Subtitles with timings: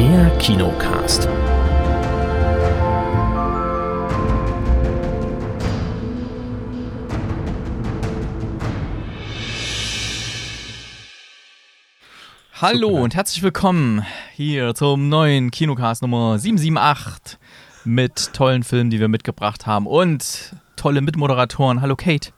[0.00, 1.28] Der Kinocast.
[12.54, 17.38] Hallo und herzlich willkommen hier zum neuen Kinocast Nummer 778
[17.84, 21.82] mit tollen Filmen, die wir mitgebracht haben und tolle Mitmoderatoren.
[21.82, 22.30] Hallo Kate.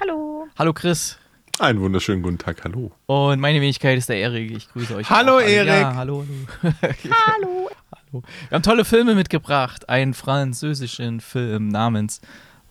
[0.00, 0.48] Hallo.
[0.58, 1.16] Hallo Chris.
[1.58, 2.92] Einen wunderschönen guten Tag, hallo.
[3.06, 4.52] Und meine Wenigkeit ist der Erik.
[4.52, 5.10] Ich grüße euch.
[5.10, 5.40] Hallo.
[5.40, 5.68] Erik.
[5.68, 6.24] Ja, hallo,
[6.62, 6.74] hallo.
[6.92, 7.70] Hallo.
[7.92, 8.22] hallo.
[8.48, 9.88] Wir haben tolle Filme mitgebracht.
[9.88, 12.20] Einen französischen Film namens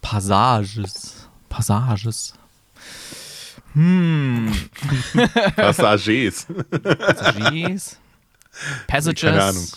[0.02, 1.27] Passages.
[1.49, 2.34] Passages.
[3.73, 4.53] Hm.
[5.57, 6.48] Passagiers.
[6.81, 7.98] Passagiers.
[8.88, 9.21] Passages.
[9.21, 9.67] Keine Ahnung.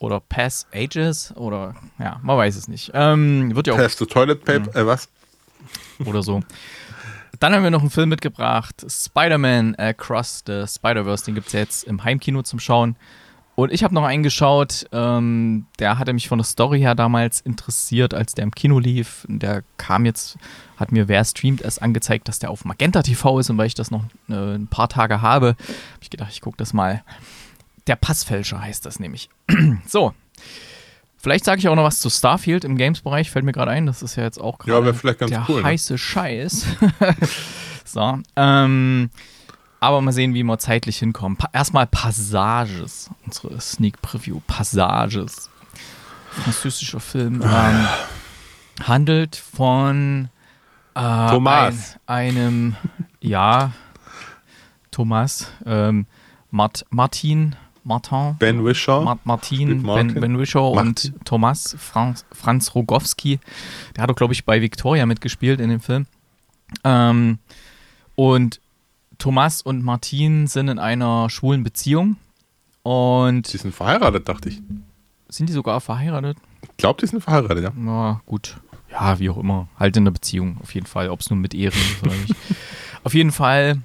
[0.00, 1.32] Oder Passages.
[1.36, 2.90] Oder, ja, man weiß es nicht.
[2.92, 5.08] Ähm, wird ja auch Pass to Toilet Paper, äh, was?
[6.04, 6.42] oder so.
[7.42, 11.82] Dann haben wir noch einen Film mitgebracht, Spider-Man Across the Spider-Verse, den gibt es jetzt
[11.82, 12.94] im Heimkino zum Schauen.
[13.56, 17.40] Und ich habe noch einen geschaut, ähm, der hatte mich von der Story her damals
[17.40, 19.26] interessiert, als der im Kino lief.
[19.28, 20.38] Der kam jetzt,
[20.76, 23.74] hat mir wer streamt erst angezeigt, dass der auf Magenta TV ist und weil ich
[23.74, 25.56] das noch äh, ein paar Tage habe, habe
[26.00, 27.02] ich gedacht, ich gucke das mal.
[27.88, 29.30] Der Passfälscher heißt das nämlich.
[29.88, 30.14] so.
[31.22, 33.86] Vielleicht sage ich auch noch was zu Starfield im Games-Bereich, fällt mir gerade ein.
[33.86, 34.80] Das ist ja jetzt auch gerade Ja,
[35.28, 35.62] der cool.
[35.62, 35.68] Ne?
[35.68, 36.66] heiße Scheiß.
[37.84, 39.08] so, ähm,
[39.78, 41.38] aber mal sehen, wie wir zeitlich hinkommen.
[41.38, 44.40] Pa erstmal Passages, unsere Sneak Preview.
[44.48, 45.48] Passages.
[46.32, 47.40] Französischer Film.
[47.40, 47.86] Ähm,
[48.82, 50.28] handelt von
[50.96, 51.98] äh, Thomas.
[52.04, 52.76] Ein, einem,
[53.20, 53.70] ja,
[54.90, 56.06] Thomas, ähm,
[56.50, 59.02] Mart Martin, Martin, Ben Wishaw.
[59.04, 59.82] Ma Martin.
[59.82, 61.12] Ben, ben Wishaw Martin.
[61.14, 63.40] und Thomas Franz, Franz Rogowski.
[63.96, 66.06] Der hat doch, glaube ich, bei Victoria mitgespielt in dem Film.
[66.84, 67.38] Ähm,
[68.14, 68.60] und
[69.18, 72.16] Thomas und Martin sind in einer schwulen Beziehung.
[72.82, 74.60] Und Die sind verheiratet, dachte ich.
[75.28, 76.36] sind die sogar verheiratet?
[76.62, 77.72] Ich glaube, die sind verheiratet, ja.
[77.76, 78.56] Na gut.
[78.90, 79.68] Ja, wie auch immer.
[79.78, 81.08] Halt in der Beziehung, auf jeden Fall.
[81.08, 82.34] Ob es nur mit Ehren ist oder nicht.
[83.04, 83.78] auf jeden Fall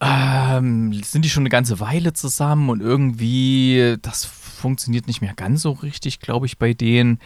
[0.00, 5.62] ähm, sind die schon eine ganze Weile zusammen und irgendwie, das funktioniert nicht mehr ganz
[5.62, 7.18] so richtig, glaube ich, bei denen.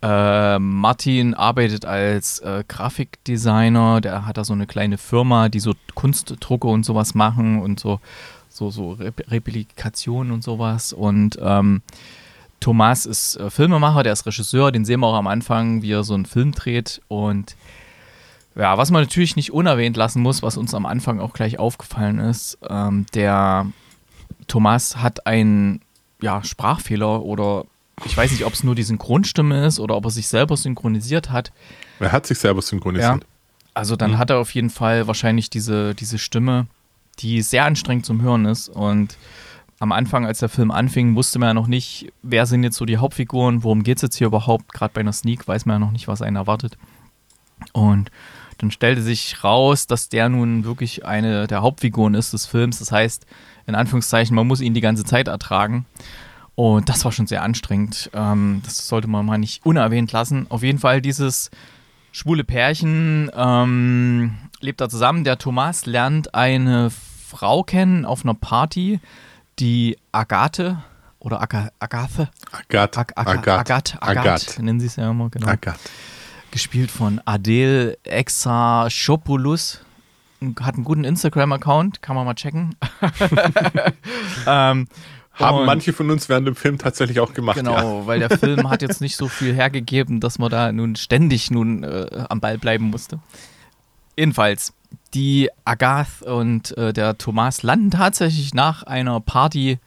[0.00, 5.72] Äh, Martin arbeitet als äh, Grafikdesigner, der hat da so eine kleine Firma, die so
[5.94, 8.00] Kunstdrucke und sowas machen und so,
[8.48, 10.92] so, so Rep Replikationen und sowas.
[10.92, 11.82] Und ähm,
[12.60, 16.04] Thomas ist äh, Filmemacher, der ist Regisseur, den sehen wir auch am Anfang, wie er
[16.04, 17.00] so einen Film dreht.
[17.08, 17.56] Und
[18.58, 22.18] ja, was man natürlich nicht unerwähnt lassen muss, was uns am Anfang auch gleich aufgefallen
[22.18, 23.66] ist, ähm, der
[24.48, 25.80] Thomas hat einen
[26.20, 27.64] ja, Sprachfehler oder
[28.04, 31.30] ich weiß nicht, ob es nur die Synchronstimme ist oder ob er sich selber synchronisiert
[31.30, 31.52] hat.
[32.00, 33.24] Er hat sich selber synchronisiert.
[33.74, 36.66] Also dann hat er auf jeden Fall wahrscheinlich diese, diese Stimme,
[37.20, 38.68] die sehr anstrengend zum Hören ist.
[38.68, 39.16] Und
[39.78, 42.84] am Anfang, als der Film anfing, wusste man ja noch nicht, wer sind jetzt so
[42.84, 44.72] die Hauptfiguren, worum geht es jetzt hier überhaupt.
[44.72, 46.76] Gerade bei einer Sneak weiß man ja noch nicht, was einen erwartet.
[47.72, 48.10] Und
[48.58, 52.80] dann stellte sich raus, dass der nun wirklich eine der Hauptfiguren ist des Films.
[52.80, 53.26] Das heißt,
[53.66, 55.86] in Anführungszeichen, man muss ihn die ganze Zeit ertragen.
[56.54, 58.10] Und das war schon sehr anstrengend.
[58.14, 60.46] Ähm, das sollte man mal nicht unerwähnt lassen.
[60.48, 61.50] Auf jeden Fall dieses
[62.10, 65.22] schwule Pärchen ähm, lebt da zusammen.
[65.22, 68.98] Der Thomas lernt eine Frau kennen auf einer Party,
[69.60, 70.82] die Agathe
[71.20, 73.00] oder Aga, Agathe, Agathe.
[73.00, 73.52] Ag, Aga, Agathe.
[73.52, 74.62] Agathe, Agathe, Agathe.
[74.64, 75.46] nennen sie es ja immer, genau.
[75.46, 75.78] Agathe.
[76.50, 79.80] Gespielt von Adel Exarchopoulos.
[80.60, 82.76] Hat einen guten Instagram-Account, kann man mal checken.
[84.46, 84.86] ähm,
[85.32, 88.06] Haben und- manche von uns während dem Film tatsächlich auch gemacht, Genau, ja.
[88.06, 91.82] weil der Film hat jetzt nicht so viel hergegeben, dass man da nun ständig nun
[91.82, 93.18] äh, am Ball bleiben musste.
[94.16, 94.72] Jedenfalls,
[95.14, 99.78] die Agath und äh, der Thomas landen tatsächlich nach einer Party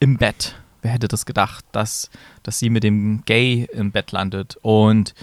[0.00, 0.54] im Bett.
[0.82, 2.10] Wer hätte das gedacht, dass,
[2.42, 4.56] dass sie mit dem Gay im Bett landet?
[4.62, 5.14] Und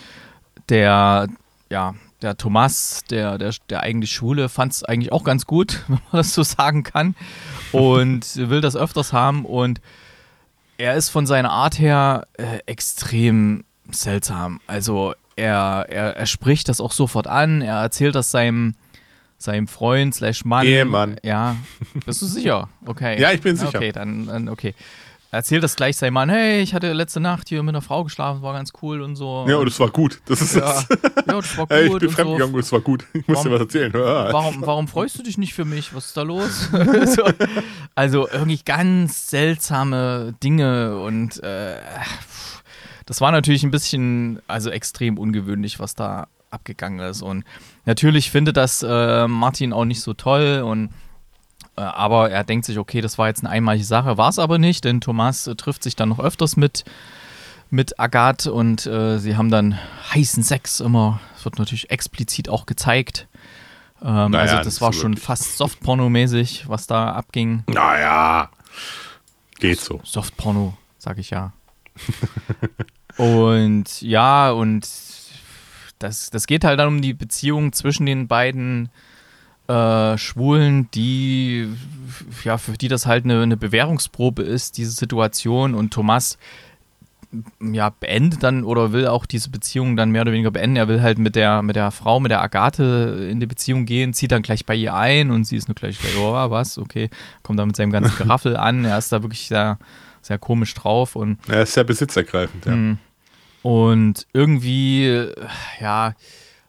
[0.70, 1.28] der,
[1.70, 6.00] ja, der Thomas, der, der, der eigentlich Schwule, fand es eigentlich auch ganz gut, wenn
[6.12, 7.16] man das so sagen kann.
[7.72, 9.46] Und will das öfters haben.
[9.46, 9.82] Und
[10.78, 14.60] er ist von seiner Art her äh, extrem seltsam.
[14.68, 18.76] Also er, er, er spricht das auch sofort an, er erzählt das seinem,
[19.38, 20.66] seinem Freund slash Mann.
[20.66, 21.18] Ehemann.
[21.24, 21.56] Ja,
[22.06, 22.70] bist du sicher?
[22.86, 23.20] Okay.
[23.22, 23.78] Ja, ich bin sicher.
[23.78, 24.74] Okay, dann, dann okay.
[25.30, 28.06] Er erzählt das gleich seinem Mann, hey, ich hatte letzte Nacht hier mit einer Frau
[28.06, 29.46] geschlafen, war ganz cool und so.
[29.50, 30.22] Ja, und es war gut.
[30.26, 30.88] Das ist ja, das.
[30.90, 31.72] ja, das war gut.
[31.78, 32.10] Hey, ich bin und so.
[32.12, 33.04] fremdgegangen und es war gut.
[33.12, 33.92] Ich muss dir was erzählen.
[33.94, 34.32] Ja.
[34.32, 35.94] Warum, warum freust du dich nicht für mich?
[35.94, 36.70] Was ist da los?
[37.06, 37.24] so,
[37.94, 41.76] also irgendwie ganz seltsame Dinge und äh,
[43.06, 47.22] das war natürlich ein bisschen, also extrem ungewöhnlich, was da abgegangen ist.
[47.22, 47.44] Und
[47.86, 50.90] natürlich findet das äh, Martin auch nicht so toll und
[51.82, 54.84] aber er denkt sich, okay, das war jetzt eine einmalige Sache, war es aber nicht,
[54.84, 56.84] denn Thomas äh, trifft sich dann noch öfters mit,
[57.70, 59.78] mit Agathe und äh, sie haben dann
[60.14, 61.20] heißen Sex immer.
[61.36, 63.28] Das wird natürlich explizit auch gezeigt.
[64.02, 65.26] Ähm, Naja, also das war so schon wirklich.
[65.26, 67.64] fast Softporno-mäßig, was da abging.
[67.68, 68.50] Naja,
[69.60, 70.02] geht so.
[70.04, 71.54] Softporno, sag ich ja.
[73.18, 74.88] und ja, und
[76.00, 78.90] das, das geht halt dann um die Beziehung zwischen den beiden
[79.68, 81.68] äh, Schwulen, die,
[82.44, 85.76] ja, für die das halt eine, eine Bewährungsprobe ist, diese Situation.
[85.76, 86.38] Und Thomas,
[87.60, 90.78] ja, beendet dann oder will auch diese Beziehung dann mehr oder weniger beenden.
[90.78, 94.14] Er will halt mit der, mit der Frau, mit der Agathe in die Beziehung gehen,
[94.14, 97.10] zieht dann gleich bei ihr ein und sie ist nur gleich, oh, was, okay,
[97.44, 98.86] kommt dann mit seinem ganzen Geraffel an.
[98.86, 99.78] Er ist da wirklich sehr,
[100.22, 102.76] sehr komisch drauf und Er ist sehr besitzergreifend, ja.
[102.76, 102.98] Mhm.
[103.64, 105.28] Und irgendwie,
[105.82, 106.14] ja,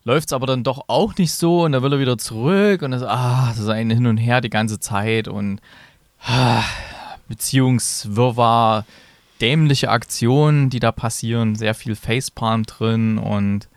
[0.05, 2.93] läuft es aber dann doch auch nicht so und da will er wieder zurück und
[2.93, 5.61] das, ah, das ist ein Hin und Her die ganze Zeit und
[6.25, 6.63] ah,
[7.29, 8.87] Beziehungswirrwarr,
[9.41, 13.69] dämliche Aktionen, die da passieren, sehr viel Facepalm drin und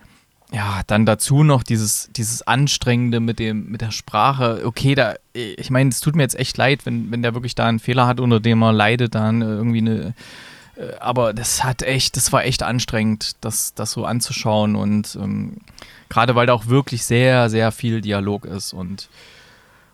[0.54, 4.62] ja, dann dazu noch dieses, dieses Anstrengende mit dem, mit der Sprache.
[4.66, 7.68] Okay, da, ich meine, es tut mir jetzt echt leid, wenn, wenn der wirklich da
[7.68, 10.14] einen Fehler hat, unter dem er leidet, dann irgendwie eine,
[10.76, 15.58] äh, aber das hat echt, das war echt anstrengend, das, das so anzuschauen und ähm,
[16.12, 19.10] gerade weil da auch wirklich sehr, sehr viel Dialog ist und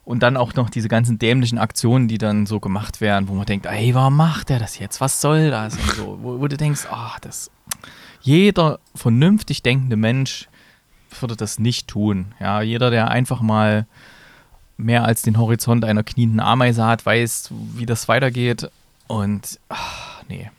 [0.03, 3.45] und dann auch noch diese ganzen dämlichen Aktionen, die dann so gemacht werden, wo man
[3.45, 5.01] denkt, ey, warum macht der das jetzt?
[5.01, 5.75] Was soll das?
[5.75, 7.51] Und so, wo, wo du denkst, ah, das,
[8.21, 10.47] jeder vernünftig denkende Mensch
[11.19, 12.33] würde das nicht tun.
[12.39, 13.85] Ja, jeder, der einfach mal
[14.77, 18.71] mehr als den Horizont einer knienden Ameise hat, weiß, wie das weitergeht.
[19.07, 20.49] Und, ach, nee.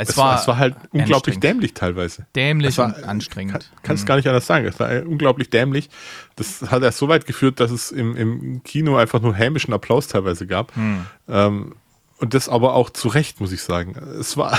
[0.00, 2.26] Es, Es, war, es war halt unglaublich dämlich teilweise.
[2.34, 3.52] dämlich war, und anstrengend.
[3.52, 4.06] Kann, kannst Mhm.
[4.08, 4.66] gar nicht anders sagen.
[4.66, 5.90] Es war unglaublich dämlich.
[6.36, 10.08] Das hat erst so weit geführt, dass es im, im Kino einfach nur hämischen Applaus
[10.08, 10.74] teilweise gab.
[10.74, 11.06] Hm.
[11.28, 11.74] Ähm,
[12.18, 13.94] und das aber auch zu Recht, muss ich sagen.
[14.18, 14.58] Es war,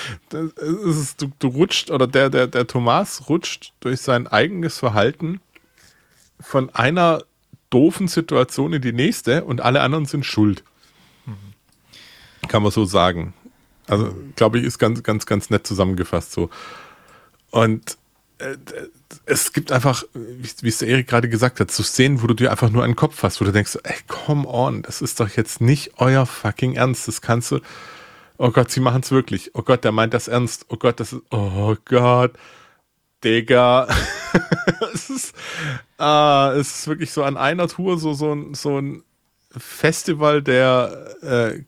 [0.32, 5.40] es ist, du, du rutscht, oder der, der, der Thomas rutscht durch sein eigenes Verhalten
[6.40, 7.22] von einer
[7.70, 10.64] doofen Situation in die nächste und alle anderen sind schuld.
[12.48, 13.34] Kann man so sagen.
[13.88, 16.50] Also, glaube ich, ist ganz, ganz, ganz nett zusammengefasst so.
[17.50, 17.96] Und
[18.38, 18.56] äh,
[19.24, 22.50] es gibt einfach, wie, es der Erik gerade gesagt hat, so Szenen, wo du dir
[22.50, 25.60] einfach nur einen Kopf hast, wo du denkst, ey, come on, das ist doch jetzt
[25.60, 27.08] nicht euer fucking Ernst.
[27.08, 27.60] Das kannst du.
[28.36, 29.50] Oh Gott, sie machen es wirklich.
[29.54, 30.66] Oh Gott, der meint das ernst.
[30.68, 31.22] Oh Gott, das ist.
[31.30, 32.32] Oh Gott.
[33.24, 33.88] Digga.
[34.94, 35.34] es, ist,
[35.98, 39.02] ah, es ist wirklich so an einer Tour so, so, ein, so ein
[39.50, 41.64] Festival der äh,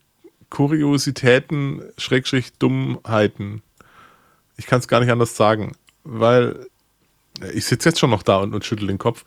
[0.50, 3.62] Kuriositäten, Schrägstrich Dummheiten.
[4.56, 5.72] Ich kann es gar nicht anders sagen,
[6.04, 6.66] weil
[7.54, 9.24] ich sitze jetzt schon noch da und, und schüttel den Kopf.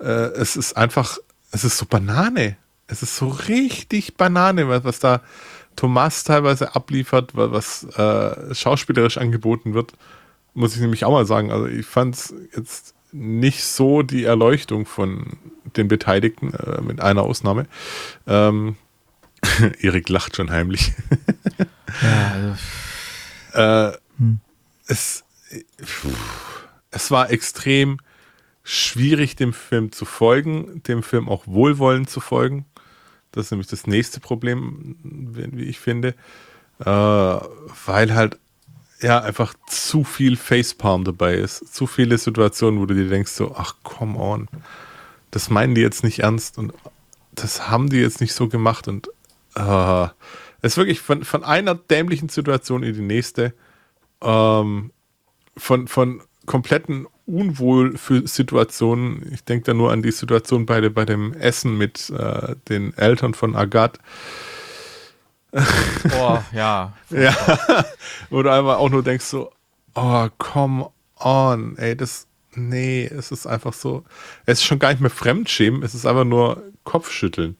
[0.00, 1.18] Äh, es ist einfach,
[1.52, 2.56] es ist so Banane.
[2.86, 5.22] Es ist so richtig Banane, was, was da
[5.76, 9.92] Thomas teilweise abliefert, wa- was äh, schauspielerisch angeboten wird.
[10.54, 11.50] Muss ich nämlich auch mal sagen.
[11.50, 15.38] Also ich fand es jetzt nicht so die Erleuchtung von
[15.76, 17.66] den Beteiligten, äh, mit einer Ausnahme.
[18.26, 18.76] Ähm,
[19.80, 20.92] Erik lacht schon heimlich.
[22.00, 22.56] Ja, also,
[23.52, 24.38] Äh, Hm.
[24.86, 25.24] es,
[26.90, 27.98] es war extrem
[28.62, 32.64] schwierig, dem Film zu folgen, dem Film auch wohlwollend zu folgen.
[33.32, 36.14] Das ist nämlich das nächste Problem, wie ich finde.
[36.78, 38.38] Äh, weil halt
[39.00, 41.74] ja einfach zu viel Facepalm dabei ist.
[41.74, 44.48] Zu viele Situationen, wo du dir denkst, so, ach, come on.
[45.30, 46.72] Das meinen die jetzt nicht ernst und
[47.32, 49.10] das haben die jetzt nicht so gemacht und
[49.56, 50.04] äh,
[50.60, 53.52] es ist wirklich von, von einer dämlichen Situation in die nächste,
[54.22, 54.92] ähm,
[55.56, 59.30] von, von kompletten Unwohl-Situationen.
[59.32, 63.34] Ich denke da nur an die Situation bei, bei dem Essen mit äh, den Eltern
[63.34, 64.00] von Agathe.
[65.52, 66.92] boah, ja.
[67.10, 67.36] Ja,
[68.30, 69.52] wo du einfach auch nur denkst so,
[69.94, 74.04] oh, come on, ey, das, nee, es ist einfach so,
[74.46, 77.56] es ist schon gar nicht mehr Fremdschämen, es ist einfach nur Kopfschütteln.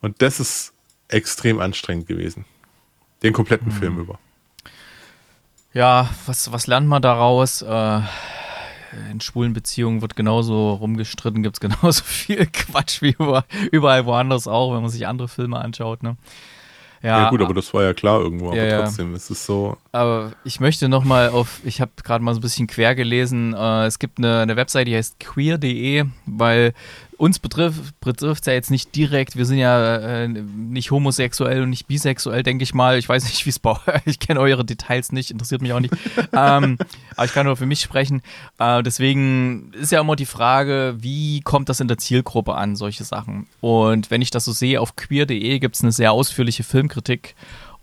[0.00, 0.72] Und das ist
[1.08, 2.44] extrem anstrengend gewesen.
[3.22, 4.18] Den kompletten Film über.
[5.72, 7.62] Ja, was, was lernt man daraus?
[7.62, 8.00] Äh,
[9.10, 14.48] in schwulen Beziehungen wird genauso rumgestritten, gibt es genauso viel Quatsch wie über, überall woanders
[14.48, 16.02] auch, wenn man sich andere Filme anschaut.
[16.02, 16.16] Ne?
[17.02, 18.82] Ja, gut, aber das war ja klar irgendwo, aber Ja, ja.
[18.82, 22.40] trotzdem, es ist so, Aber ich möchte noch mal auf, ich habe gerade mal so
[22.40, 26.72] ein bisschen quer gelesen, äh, es gibt eine, eine Website, die heißt queer.de, weil
[27.18, 29.36] uns betrifft betrifft es ja jetzt nicht direkt.
[29.36, 32.98] Wir sind ja äh, nicht homosexuell und nicht bisexuell, denke ich mal.
[32.98, 35.80] Ich weiß nicht, wie es bei euch Ich kenne eure Details nicht, interessiert mich auch
[35.80, 35.94] nicht.
[36.32, 36.78] ähm,
[37.16, 38.22] aber ich kann nur für mich sprechen.
[38.58, 43.04] Äh, deswegen ist ja immer die Frage, wie kommt das in der Zielgruppe an, solche
[43.04, 43.46] Sachen.
[43.60, 47.34] Und wenn ich das so sehe, auf queer.de gibt es eine sehr ausführliche Filmkritik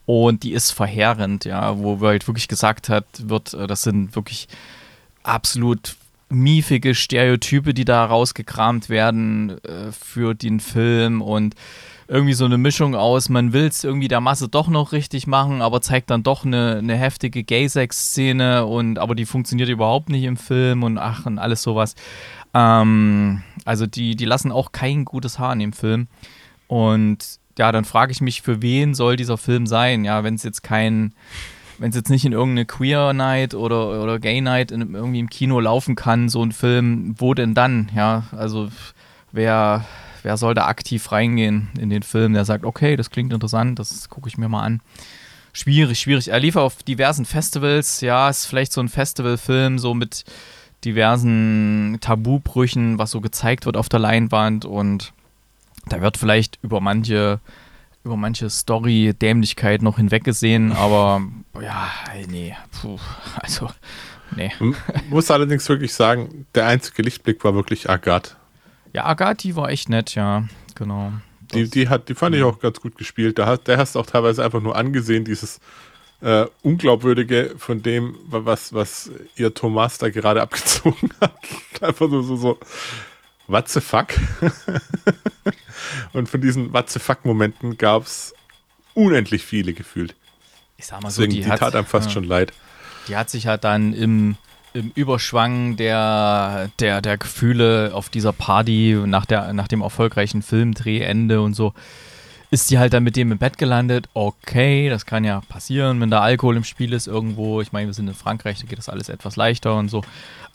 [0.05, 4.47] und die ist verheerend, ja, wo halt wirklich gesagt hat, wird, äh, das sind wirklich
[5.23, 5.95] absolut
[6.33, 11.55] miefige Stereotype, die da rausgekramt werden äh, für den Film und
[12.07, 15.61] irgendwie so eine Mischung aus, man will es irgendwie der Masse doch noch richtig machen,
[15.61, 20.37] aber zeigt dann doch eine, eine heftige Gay-Sex-Szene und aber die funktioniert überhaupt nicht im
[20.37, 21.95] Film und ach und alles sowas.
[22.53, 26.07] Ähm, also die, die lassen auch kein gutes Haar in dem Film.
[26.67, 30.05] Und ja, dann frage ich mich, für wen soll dieser Film sein?
[30.05, 31.13] Ja, wenn es jetzt kein
[31.77, 35.29] wenn es jetzt nicht in irgendeine Queer Night oder, oder Gay Night in, irgendwie im
[35.29, 37.91] Kino laufen kann, so ein Film, wo denn dann?
[37.95, 38.69] Ja, also
[39.31, 39.85] wer,
[40.21, 44.09] wer soll da aktiv reingehen in den Film, der sagt, okay, das klingt interessant, das
[44.09, 44.81] gucke ich mir mal an.
[45.51, 46.29] Schwierig, schwierig.
[46.29, 50.25] Er lief auf diversen Festivals, ja, ist vielleicht so ein Festivalfilm, so mit
[50.83, 55.13] diversen Tabubrüchen, was so gezeigt wird auf der Leinwand und
[55.87, 57.39] da wird vielleicht über manche
[58.03, 61.22] über manche Story-Dämlichkeit noch hinweggesehen, aber
[61.62, 61.89] ja,
[62.27, 63.00] nee, puh,
[63.36, 63.69] also,
[64.36, 64.51] nee.
[64.60, 64.75] Man
[65.10, 68.31] muss allerdings wirklich sagen, der einzige Lichtblick war wirklich Agathe.
[68.93, 70.45] Ja, Agathe, die war echt nett, ja,
[70.75, 71.13] genau.
[71.53, 73.38] Die, die, hat, die fand ich auch ganz gut gespielt.
[73.38, 75.60] Da hast, der hast du auch teilweise einfach nur angesehen, dieses
[76.22, 81.33] äh, Unglaubwürdige von dem, was, was ihr Thomas da gerade abgezogen hat.
[81.81, 82.60] Einfach so, so, so,
[83.47, 84.07] what the fuck?
[86.13, 88.33] Und von diesen what the fuck Momenten gab es
[88.93, 90.15] unendlich viele gefühlt.
[90.77, 92.53] Ich sag mal so, Deswegen, die, die hat, tat einem fast ja, schon leid.
[93.07, 94.35] Die hat sich halt dann im,
[94.73, 101.41] im Überschwang der, der, der Gefühle auf dieser Party nach, der, nach dem erfolgreichen Filmdrehende
[101.41, 101.73] und so,
[102.51, 104.07] ist sie halt dann mit dem im Bett gelandet.
[104.13, 107.62] Okay, das kann ja passieren, wenn da Alkohol im Spiel ist irgendwo.
[107.62, 110.03] Ich meine, wir sind in Frankreich, da geht das alles etwas leichter und so.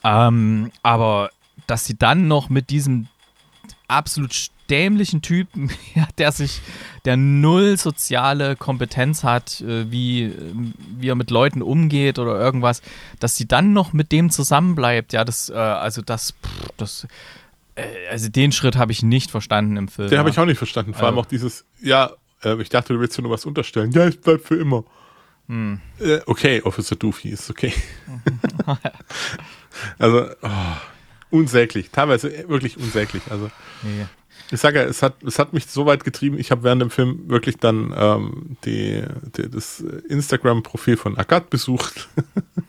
[0.04, 1.30] Ähm, aber
[1.68, 3.06] dass sie dann noch mit diesem
[3.86, 6.60] absolut dämlichen Typen, ja, der sich,
[7.04, 10.34] der null soziale Kompetenz hat, äh, wie,
[10.98, 12.82] wie er mit Leuten umgeht oder irgendwas,
[13.20, 17.06] dass sie dann noch mit dem zusammenbleibt, ja, das, äh, also das, pff, das,
[17.76, 20.08] äh, also den Schritt habe ich nicht verstanden im Film.
[20.08, 20.18] Den ja.
[20.20, 20.92] habe ich auch nicht verstanden.
[20.92, 22.10] Vor also, allem auch dieses, ja,
[22.42, 23.92] äh, ich dachte, du willst dir nur was unterstellen.
[23.92, 24.84] Ja, ich bleib für immer.
[25.48, 25.80] Hm.
[26.26, 27.72] Okay, Officer Doofy ist okay.
[29.98, 30.48] also, oh
[31.30, 33.22] unsäglich, teilweise wirklich unsäglich.
[33.30, 33.50] Also
[33.82, 34.06] nee.
[34.50, 36.90] ich sage ja, es hat, es hat mich so weit getrieben, ich habe während dem
[36.90, 39.02] Film wirklich dann ähm, die,
[39.36, 42.08] die, das Instagram-Profil von Agathe besucht.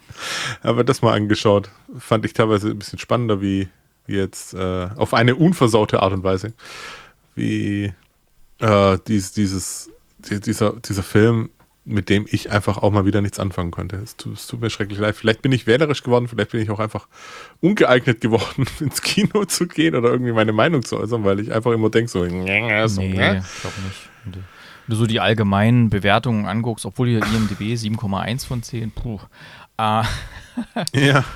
[0.62, 1.70] Aber das mal angeschaut.
[1.98, 3.70] Fand ich teilweise ein bisschen spannender, wie,
[4.06, 6.54] wie jetzt äh, auf eine unversaute Art und Weise,
[7.36, 7.94] wie
[8.60, 11.50] äh, dies, dieses, dieser, dieser Film
[11.86, 13.96] mit dem ich einfach auch mal wieder nichts anfangen konnte.
[13.98, 15.16] Es tut, es tut, mir schrecklich leid.
[15.16, 17.08] Vielleicht bin ich wählerisch geworden, vielleicht bin ich auch einfach
[17.62, 21.72] ungeeignet geworden, ins Kino zu gehen oder irgendwie meine Meinung zu äußern, weil ich einfach
[21.72, 23.44] immer denke so, so nee, ne?
[23.44, 24.10] ich glaube nicht.
[24.26, 24.44] Wenn
[24.88, 29.20] du so die allgemeinen Bewertungen anguckst, obwohl hier IMDb 7,1 von 10, puh.
[29.78, 30.06] Ah.
[30.94, 31.24] ja.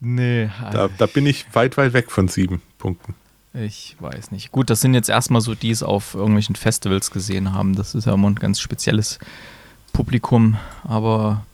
[0.00, 0.48] Nee.
[0.70, 3.16] Da, da bin ich weit, weit weg von sieben Punkten.
[3.54, 4.52] Ich weiß nicht.
[4.52, 7.74] Gut, das sind jetzt erstmal so, die es auf irgendwelchen Festivals gesehen haben.
[7.74, 9.18] Das ist ja immer ein ganz spezielles
[9.92, 10.56] Publikum.
[10.84, 11.44] Aber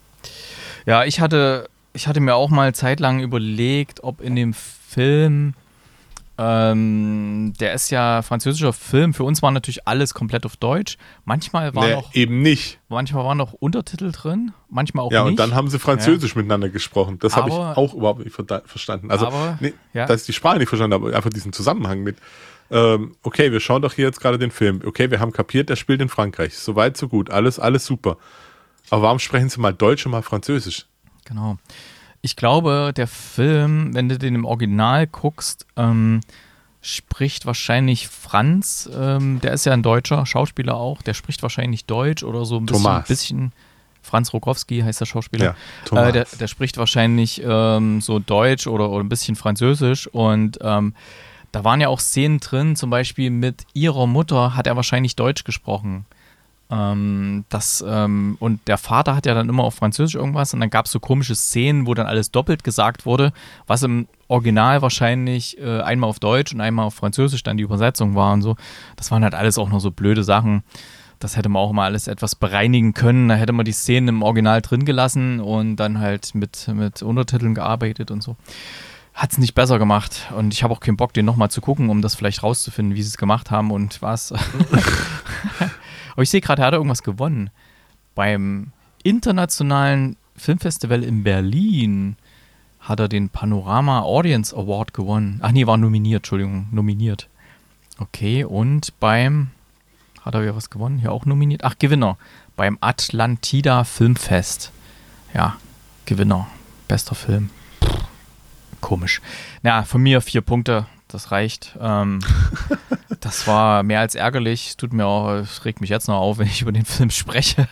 [0.87, 5.55] ja, ich hatte, ich hatte mir auch mal zeitlang überlegt, ob in dem Film,
[6.37, 10.97] ähm, der ist ja französischer Film, für uns war natürlich alles komplett auf Deutsch.
[11.25, 12.15] Manchmal war nee, noch.
[12.15, 12.81] Eben nicht.
[12.89, 15.39] Manchmal waren noch Untertitel drin, manchmal auch ja, nicht.
[15.39, 16.39] Ja, und dann haben sie Französisch ja.
[16.39, 17.19] miteinander gesprochen.
[17.21, 19.11] Das habe ich auch überhaupt nicht verstanden.
[19.11, 20.07] Also, aber, nee, ja.
[20.07, 22.17] dass ich die Sprache nicht verstanden habe, einfach diesen Zusammenhang mit
[22.71, 24.81] ähm, okay, wir schauen doch hier jetzt gerade den Film.
[24.85, 26.57] Okay, wir haben kapiert, der spielt in Frankreich.
[26.57, 27.31] Soweit, so gut.
[27.31, 28.17] Alles, alles super.
[28.91, 30.87] Aber warum sprechen sie mal Deutsch und mal Französisch?
[31.25, 31.59] Genau.
[32.25, 36.23] Ich glaube, der Film, wenn du den im Original guckst, ähm,
[36.81, 42.23] spricht wahrscheinlich Franz, ähm, der ist ja ein deutscher Schauspieler auch, der spricht wahrscheinlich Deutsch
[42.23, 43.53] oder so ein bisschen, bisschen
[44.01, 45.55] Franz Rokowski heißt der Schauspieler.
[45.93, 50.57] Ja, äh, der, der, spricht wahrscheinlich ähm, so Deutsch oder, oder ein bisschen Französisch und
[50.63, 50.95] ähm,
[51.53, 55.45] da waren ja auch Szenen drin, zum Beispiel mit ihrer Mutter hat er wahrscheinlich Deutsch
[55.45, 56.07] gesprochen.
[56.75, 60.71] Ähm, das, ähm, und der Vater hat ja dann immer auf Französisch irgendwas und dann
[60.71, 63.33] gab es so komische Szenen, wo dann alles doppelt gesagt wurde,
[63.67, 68.17] was im Original wahrscheinlich äh, einmal auf Deutsch und einmal auf Französisch dann die Übersetzung
[68.17, 68.57] war und so.
[68.97, 70.65] Das waren halt alles auch nur so blöde Sachen.
[71.21, 73.29] Das hätte man auch mal alles etwas bereinigen können.
[73.29, 77.55] Da hätte man die Szenen im Original drin gelassen und dann halt mit, mit Untertiteln
[77.55, 78.37] gearbeitet und so.
[79.15, 80.33] hat es nicht besser gemacht.
[80.37, 83.03] Und ich habe auch keinen Bock, den nochmal zu gucken, um das vielleicht rauszufinden, wie
[83.03, 84.35] sie es gemacht haben und was.
[86.15, 87.51] Aber ich sehe gerade, er hat irgendwas gewonnen.
[88.15, 92.17] Beim internationalen Filmfestival in Berlin
[92.81, 95.41] hat er den Panorama Audience Award gewonnen.
[95.43, 97.29] Ach nee, war nominiert, Entschuldigung, nominiert.
[97.99, 99.51] Okay, und beim,
[100.23, 100.99] hat er wieder was gewonnen?
[100.99, 101.65] Hier auch nominiert?
[101.65, 102.19] Ach, Gewinner.
[102.57, 104.73] Beim Atlantida Filmfest.
[105.33, 105.57] Ja,
[106.05, 106.49] Gewinner.
[106.89, 107.51] Bester Film.
[107.83, 108.05] Pff,
[108.81, 109.21] komisch.
[109.63, 110.87] Na, von mir vier Punkte.
[111.15, 111.77] Das reicht.
[111.81, 112.19] Ähm,
[113.21, 114.77] das war mehr als ärgerlich.
[114.77, 117.69] Tut mir auch, es regt mich jetzt noch auf, wenn ich über den Film spreche.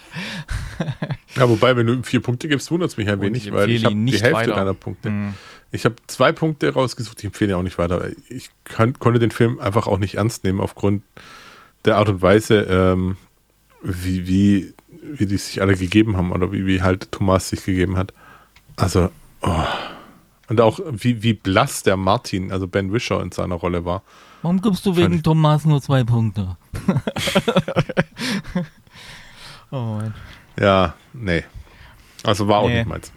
[1.35, 3.69] Ja, wobei, wenn du vier Punkte gibst, wundert es mich ein Und wenig, ich weil
[3.69, 4.55] ich habe die nicht Hälfte weiter.
[4.55, 5.09] deiner Punkte.
[5.09, 5.35] Hm.
[5.73, 8.11] Ich habe zwei Punkte rausgesucht, ich empfehle auch nicht weiter.
[8.29, 11.03] Ich kann, konnte den Film einfach auch nicht ernst nehmen aufgrund
[11.85, 13.17] der Art und Weise, ähm,
[13.83, 14.73] wie, wie,
[15.03, 18.15] wie die sich alle gegeben haben oder wie, wie halt Thomas sich gegeben hat.
[18.77, 19.65] Also, oh.
[20.52, 24.02] Und auch wie, wie blass der Martin, also Ben Wisher in seiner Rolle war.
[24.42, 26.56] Warum gibst du wegen Thomas nur zwei Punkte?
[29.71, 30.14] oh Mann.
[30.61, 31.44] Ja, nee.
[32.25, 32.78] Also war auch Nee.
[32.80, 33.12] nicht meins.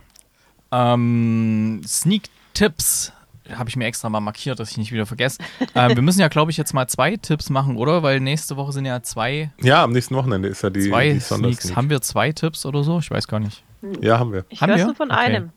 [0.71, 3.11] Ähm, Sneak-Tipps
[3.53, 5.39] habe ich mir extra mal markiert, dass ich nicht wieder vergesse.
[5.75, 8.01] ähm, wir müssen ja, glaube ich, jetzt mal zwei Tipps machen, oder?
[8.01, 11.19] Weil nächste Woche sind ja zwei, Ja, am nächsten Wochenende ist ja die, zwei die
[11.19, 11.75] Sneaks.
[11.75, 12.97] Haben wir zwei Tipps oder so?
[12.99, 13.63] Ich weiß gar nicht.
[14.01, 14.45] Ja, haben wir.
[14.49, 14.85] Ich Haben weiß wir?
[14.87, 15.19] nur von Okay.
[15.19, 15.49] einem.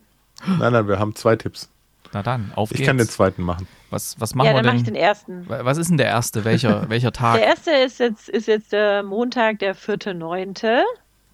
[0.47, 1.69] Nein, nein, wir haben zwei Tipps.
[2.13, 2.87] Na dann, auf Ich geht's.
[2.87, 3.69] kann den zweiten machen.
[3.91, 4.95] was, was machen Ja, wir dann mache ich denn?
[4.95, 5.49] den ersten.
[5.49, 6.45] Wa- Was ist denn der erste?
[6.45, 7.37] Welcher, welcher Tag?
[7.37, 10.81] Der erste ist jetzt, ist jetzt der Montag, der 4.9.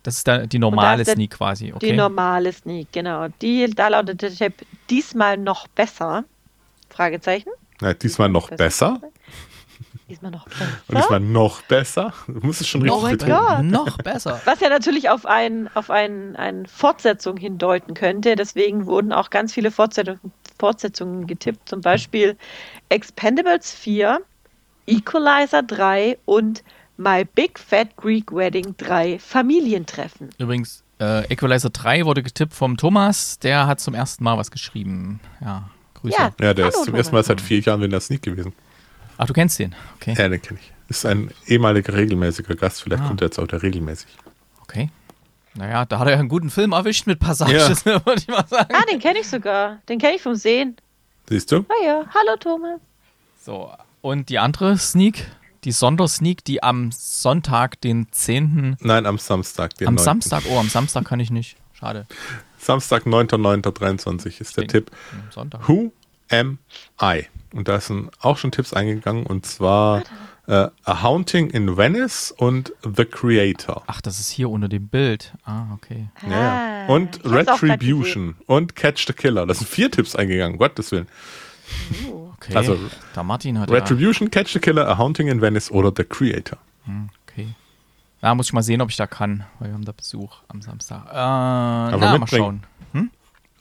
[0.02, 1.96] Das ist da die normale Sneak quasi, Die okay?
[1.96, 3.28] normale Sneak, genau.
[3.40, 6.25] Die, da lautet der Tipp diesmal noch besser.
[6.90, 7.50] Fragezeichen.
[7.80, 9.00] Ja, diesmal noch besser.
[10.14, 10.66] Diesmal noch besser.
[10.88, 12.12] Und diesmal noch besser.
[12.26, 13.73] Du musst es schon richtig Oh mein betonen.
[13.73, 13.87] Gott.
[13.87, 14.40] Noch besser.
[14.44, 18.37] Was ja natürlich auf, ein, auf ein, eine Fortsetzung hindeuten könnte.
[18.37, 20.18] Deswegen wurden auch ganz viele Fortsetzung,
[20.59, 21.68] Fortsetzungen getippt.
[21.68, 22.37] Zum Beispiel
[22.88, 24.21] Expendables 4,
[24.87, 26.62] Equalizer 3 und
[26.97, 30.30] My Big Fat Greek Wedding 3 Familientreffen.
[30.38, 35.18] Übrigens, äh, Equalizer 3 wurde getippt vom Thomas, der hat zum ersten Mal was geschrieben.
[35.40, 36.16] Ja, Grüße.
[36.16, 37.26] Ja, Ja, der Hallo, ist zum ersten Mal Thomas.
[37.26, 38.52] seit vier Jahren in der Sneak gewesen.
[39.16, 39.75] Ach, du kennst den?
[39.97, 40.14] Okay.
[40.18, 40.73] Ja, den kenne ich.
[40.88, 42.83] Ist ein ehemaliger regelmäßiger Gast.
[42.83, 43.09] Vielleicht Ah.
[43.09, 44.09] kommt er jetzt auch der regelmäßig.
[44.62, 44.90] Okay.
[45.55, 48.74] Naja, da hat er ja einen guten Film erwischt mit Passages, würde ich mal sagen.
[48.74, 49.79] Ah, den kenne ich sogar.
[49.88, 50.77] Den kenne ich vom Sehen.
[51.29, 51.64] Siehst du?
[51.68, 52.81] Ah ja, hallo Thomas.
[53.42, 53.70] So,
[54.03, 55.27] und die andere Sneak,
[55.64, 58.77] die Sondersneak, die am Sonntag, den 10.
[58.81, 59.74] Nein, am Samstag.
[59.77, 60.05] Den am 9..
[60.05, 61.57] Samstag, oh, am Samstag kann ich nicht.
[61.72, 62.07] Schade.
[62.59, 64.90] Samstag, 9.9.23 ist der Tipp.
[65.12, 65.68] Am Sonntag.
[65.68, 65.92] Who
[66.30, 66.58] am
[67.00, 67.26] I?
[67.52, 69.26] Und da sind auch schon Tipps eingegangen.
[69.26, 70.02] Und zwar
[70.46, 73.82] äh, A Haunting in Venice und The Creator.
[73.87, 75.32] Ach, das ist hier unter dem Bild.
[75.44, 76.08] Ah, okay.
[76.22, 76.84] Ja, ja.
[76.88, 79.46] Ah, Und Retribution und Catch the Killer.
[79.46, 81.06] Das sind vier Tipps eingegangen, Gottes Willen.
[82.34, 82.54] Okay.
[82.56, 82.78] Also,
[83.16, 86.58] der Martin hat Retribution, Catch the Killer, A Haunting in Venice oder The Creator.
[86.87, 86.92] ja.
[86.92, 87.48] Hm, okay.
[88.20, 90.60] Da muss ich mal sehen, ob ich da kann, weil wir haben da Besuch am
[90.62, 91.04] Samstag.
[91.10, 92.62] Äh, na, mal schauen.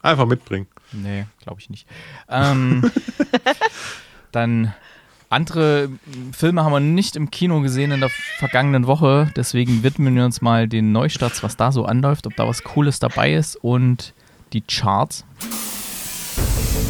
[0.02, 0.66] Einfach mitbringen.
[1.02, 1.86] Nee, glaube ich nicht.
[2.28, 2.90] Ähm,
[4.32, 4.72] dann
[5.30, 5.88] andere
[6.32, 9.30] Filme haben wir nicht im Kino gesehen in der vergangenen Woche.
[9.36, 13.00] Deswegen widmen wir uns mal den Neustarts, was da so anläuft, ob da was Cooles
[13.00, 14.14] dabei ist und
[14.52, 15.24] die Charts.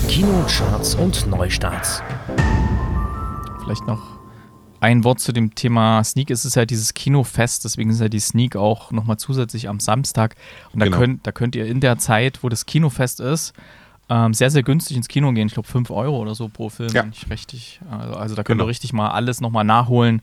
[0.08, 2.02] Kinocharts und Neustarts.
[3.62, 4.02] Vielleicht noch
[4.80, 6.30] ein Wort zu dem Thema Sneak.
[6.30, 10.36] Es ist ja dieses Kinofest, deswegen ist ja die Sneak auch nochmal zusätzlich am Samstag.
[10.72, 10.98] Und da, Genau.
[10.98, 13.54] könnt, da könnt ihr in der Zeit, wo das Kinofest ist,
[14.16, 15.46] ähm, sehr, sehr günstig ins Kino gehen.
[15.48, 17.04] Ich glaube 5 Euro oder so pro Film, Ja.
[17.30, 17.80] richtig.
[17.90, 18.66] Also, also da könnt Genau.
[18.66, 20.22] ihr richtig mal alles nochmal nachholen.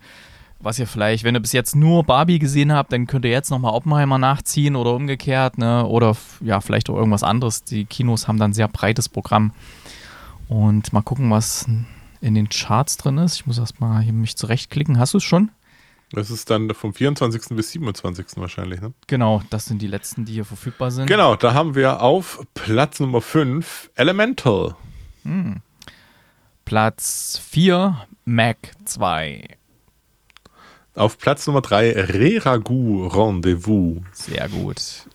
[0.59, 3.49] Was ihr vielleicht, wenn ihr bis jetzt nur Barbie gesehen habt, dann könnt ihr jetzt
[3.49, 5.85] nochmal Oppenheimer nachziehen oder umgekehrt, ne?
[5.87, 7.63] Oder ja, vielleicht auch irgendwas anderes.
[7.63, 9.51] Die Kinos haben dann ein sehr breites Programm.
[10.47, 11.65] Und mal gucken, was
[12.21, 13.35] in den Charts drin ist.
[13.37, 14.99] Ich muss erstmal hier mich zurechtklicken.
[14.99, 15.49] Hast du es schon?
[16.13, 17.55] Das ist dann vom 24.
[17.55, 18.25] bis 27.
[18.35, 18.81] wahrscheinlich.
[18.81, 18.93] Ne?
[19.07, 21.07] Genau, das sind die letzten, die hier verfügbar sind.
[21.07, 24.75] Genau, da haben wir auf Platz Nummer 5 Elemental.
[26.65, 29.57] Platz 4, Mac 2.
[30.95, 34.01] Auf Platz Nummer 3 Re-Ragout Rendezvous.
[34.11, 35.07] Sehr gut.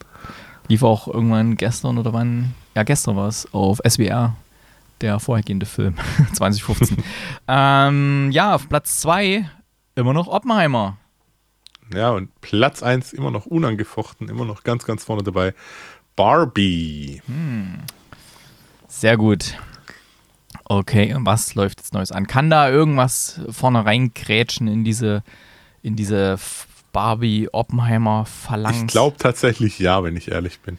[0.69, 2.55] Lief auch irgendwann gestern oder wann?
[2.75, 4.35] Ja, gestern war es auf SWR,
[5.03, 5.95] der vorhergehende Film,
[6.33, 6.97] 2015.
[7.49, 9.51] ähm, ja, auf Platz 2
[9.97, 10.99] immer noch Oppenheimer.
[11.93, 15.55] Ja, und Platz 1 immer noch unangefochten, immer noch ganz, ganz vorne dabei.
[16.15, 17.21] Barbie.
[18.89, 19.59] Sehr gut.
[20.65, 22.27] Okay, und was läuft jetzt Neues an?
[22.27, 25.23] Kann da irgendwas vorne reingrätschen in diese,
[25.83, 28.79] in diese F- Barbie-Oppenheimer-Phalanx?
[28.81, 30.79] Ich glaube tatsächlich ja, wenn ich ehrlich bin.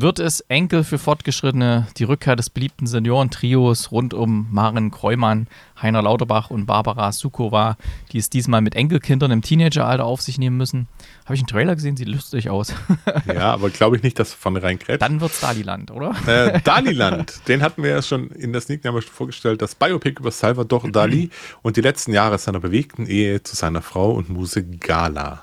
[0.00, 5.48] Wird es Enkel für Fortgeschrittene, die Rückkehr des beliebten Seniorentrios rund um Maren Kreumann,
[5.80, 7.76] Heiner Lauterbach und Barbara Sukowa,
[8.12, 10.86] die es diesmal mit Enkelkindern im Teenageralter auf sich nehmen müssen.
[11.24, 11.96] Habe ich einen Trailer gesehen?
[11.96, 12.74] Sieht lustig aus.
[13.26, 15.02] Ja, aber glaube ich nicht, dass von reingrätscht.
[15.02, 16.14] Dann wird's Daliland, oder?
[16.26, 20.90] Äh, Daliland, den hatten wir ja schon in der Sneak vorgestellt, das Biopic über Salvador
[20.90, 21.30] Dali
[21.62, 25.42] und die letzten Jahre seiner bewegten Ehe zu seiner Frau und Muse Gala.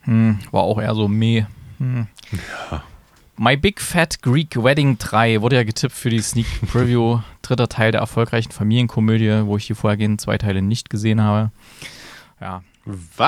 [0.00, 1.44] Hm, war auch eher so meh.
[1.78, 2.06] Hm.
[3.42, 7.20] My Big Fat Greek Wedding 3 wurde ja getippt für die Sneak Preview.
[7.40, 11.50] Dritter Teil der erfolgreichen Familienkomödie, wo ich die vorhergehenden zwei Teile nicht gesehen habe.
[12.38, 13.18] Ja, Was?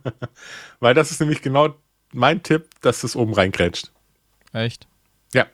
[0.80, 1.74] Weil das ist nämlich genau
[2.14, 3.92] mein Tipp, dass es oben reingrätscht.
[4.54, 4.86] echt?
[5.34, 5.44] Ja.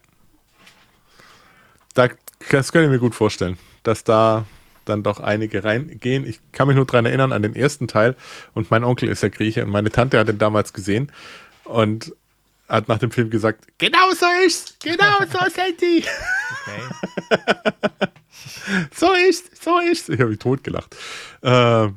[1.95, 2.07] Da,
[2.53, 4.45] das könnte ich mir gut vorstellen, dass da
[4.85, 6.25] dann doch einige reingehen.
[6.25, 8.15] Ich kann mich nur daran erinnern an den ersten Teil
[8.55, 11.11] und mein Onkel ist ja Grieche und meine Tante hat den damals gesehen
[11.65, 12.15] und
[12.69, 16.05] hat nach dem Film gesagt, genau so ist's, genau so sind die.
[16.67, 18.09] Okay.
[18.95, 20.09] So ist, so ist.
[20.09, 20.97] Ich habe mich totgelacht.
[21.43, 21.89] Äh,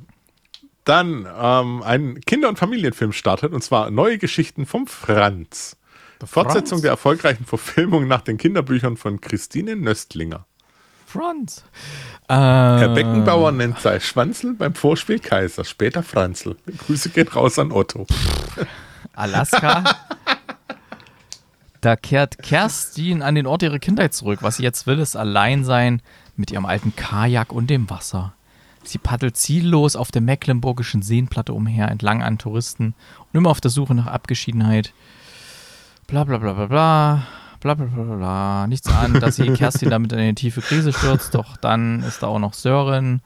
[0.84, 5.78] dann ähm, ein Kinder- und Familienfilm startet und zwar Neue Geschichten vom Franz.
[6.24, 6.82] Fortsetzung Franz?
[6.82, 10.46] der erfolgreichen Verfilmung nach den Kinderbüchern von Christine Nöstlinger.
[11.06, 11.64] Franz.
[12.28, 16.56] Herr Äh, Beckenbauer nennt sei Schwanzel beim Vorspiel Kaiser, später Franzl.
[16.86, 18.06] Grüße gehen raus an Otto.
[19.16, 19.84] Alaska.
[21.82, 24.40] Da kehrt Kerstin an den Ort ihrer Kindheit zurück.
[24.42, 26.02] Was sie jetzt will, ist allein sein
[26.36, 28.34] mit ihrem alten Kajak und dem Wasser.
[28.84, 32.94] Sie paddelt ziellos auf der mecklenburgischen Seenplatte umher, entlang an Touristen
[33.32, 34.94] und immer auf der Suche nach Abgeschiedenheit.
[36.08, 37.28] Bla bla bla bla bla.
[37.60, 38.68] Bla bla bla bla, bla.
[38.68, 41.34] Nichts an, dass sie Kerstin damit in eine tiefe Krise stürzt.
[41.34, 43.22] Doch dann ist da auch noch Sören,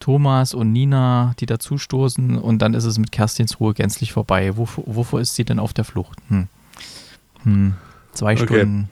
[0.00, 2.36] Thomas und Nina, die dazustoßen.
[2.38, 4.56] Und dann ist es mit Kerstins Ruhe gänzlich vorbei.
[4.56, 6.18] Wovor, wovor ist sie denn auf der Flucht?
[6.28, 6.48] Hm.
[7.44, 7.74] Hm.
[8.12, 8.46] Zwei Okay.
[8.46, 8.88] Stunden.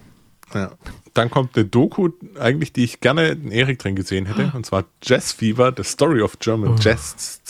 [0.55, 0.71] Ja.
[1.15, 4.85] Dann kommt eine Doku, eigentlich, die ich gerne in Erik drin gesehen hätte, und zwar
[5.03, 7.41] Jazz Fever, The Story of German Jazz.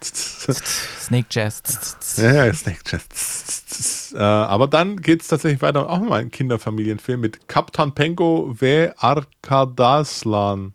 [0.00, 2.16] Snake Jazz.
[2.16, 4.14] Ja, ja, Snake Jazz.
[4.16, 8.94] Äh, aber dann geht es tatsächlich weiter, auch mal ein Kinderfamilienfilm mit Kaptan Pengo ve
[8.96, 10.74] Arkadaslan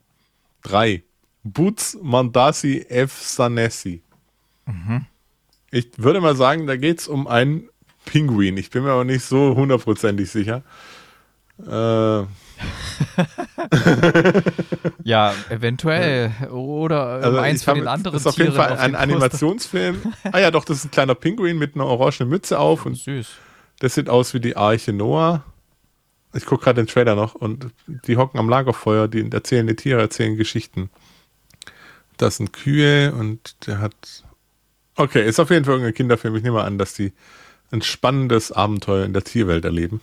[0.63, 1.03] 3.
[1.43, 4.01] Boots Mandasi Efsanesi.
[5.71, 7.69] Ich würde mal sagen, da geht es um einen
[8.05, 8.57] Pinguin.
[8.57, 10.63] Ich bin mir aber nicht so hundertprozentig sicher.
[11.65, 12.23] Äh,
[15.03, 16.31] Ja, eventuell.
[16.51, 18.95] Oder ähm, Also eins von den anderen Das ist auf jeden Tieren Fall auf ein.
[18.95, 20.01] Animationsfilm.
[20.31, 23.27] ah ja, doch, das ist ein kleiner Pinguin mit einer orangenen Mütze auf und Süß.
[23.79, 25.43] das sieht aus wie die Arche Noah.
[26.33, 29.99] Ich gucke gerade den Trailer noch und die hocken am Lagerfeuer, die erzählen die Tiere,
[29.99, 30.89] erzählen Geschichten.
[32.21, 33.95] Das sind Kühe und der hat.
[34.95, 36.35] Okay, ist auf jeden Fall irgendein Kinderfilm.
[36.35, 37.13] Ich nehme mal an, dass die
[37.71, 40.01] ein spannendes Abenteuer in der Tierwelt erleben.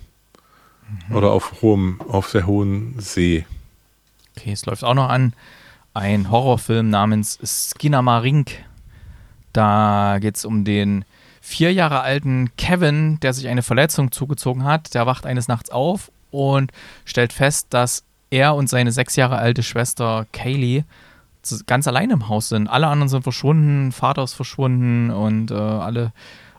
[1.08, 1.14] Mhm.
[1.14, 3.46] Oder auf hohem, auf sehr hohen See.
[4.36, 5.32] Okay, es läuft auch noch an.
[5.94, 8.64] Ein Horrorfilm namens Skinnamarink.
[9.52, 11.04] Da geht es um den
[11.40, 14.92] vier Jahre alten Kevin, der sich eine Verletzung zugezogen hat.
[14.94, 16.72] Der wacht eines Nachts auf und
[17.04, 20.82] stellt fest, dass er und seine sechs Jahre alte Schwester Kaylee
[21.66, 22.68] ganz allein im Haus sind.
[22.68, 26.12] Alle anderen sind verschwunden, Vater ist verschwunden und äh, alle.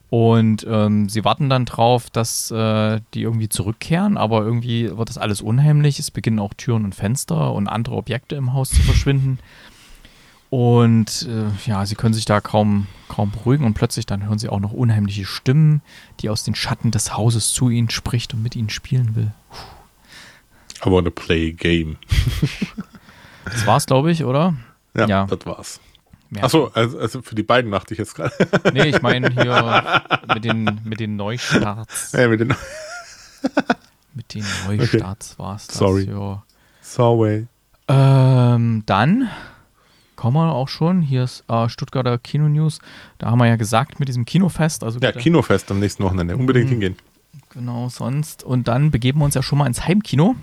[0.10, 5.20] Und ähm, sie warten dann drauf, dass äh, die irgendwie zurückkehren, aber irgendwie wird das
[5.20, 6.00] alles unheimlich.
[6.00, 9.38] Es beginnen auch Türen und Fenster und andere Objekte im Haus zu verschwinden.
[10.50, 14.50] Und äh, ja, sie können sich da kaum, kaum beruhigen und plötzlich dann hören sie
[14.50, 15.84] auch noch unheimliche Stimmen,
[16.22, 19.32] die aus den Schatten des Hauses zu ihnen spricht und mit ihnen spielen will.
[20.84, 21.98] I wanna play a game.
[23.46, 24.56] Das war's, glaube ich, oder?
[24.96, 25.26] Ja, Ja.
[25.26, 25.80] das war's.
[26.42, 28.32] Achso, also, also für die beiden dachte ich jetzt gerade.
[28.74, 30.02] Nee, ich meine hier
[30.34, 32.12] mit den, mit den Neustarts.
[32.12, 32.54] Ja, mit den
[34.14, 35.78] Mit den Neustarts war's das.
[35.78, 36.04] Sorry.
[36.10, 36.44] Ja.
[36.82, 37.48] Sorry.
[37.88, 39.30] Ähm, dann
[40.16, 41.02] kommen wir auch schon.
[41.02, 42.80] Hier ist äh, Stuttgarter Kino News.
[43.18, 44.84] Da haben wir ja gesagt mit diesem Kinofest.
[44.84, 46.36] Also Ja, Kinofest am nächsten Wochenende.
[46.36, 46.72] Unbedingt Mhm.
[46.72, 46.96] hingehen.
[47.52, 48.44] Genau, sonst.
[48.44, 50.36] Und dann begeben wir uns ja schon mal ins Heimkino.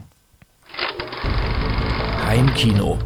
[2.27, 2.99] Heimkino.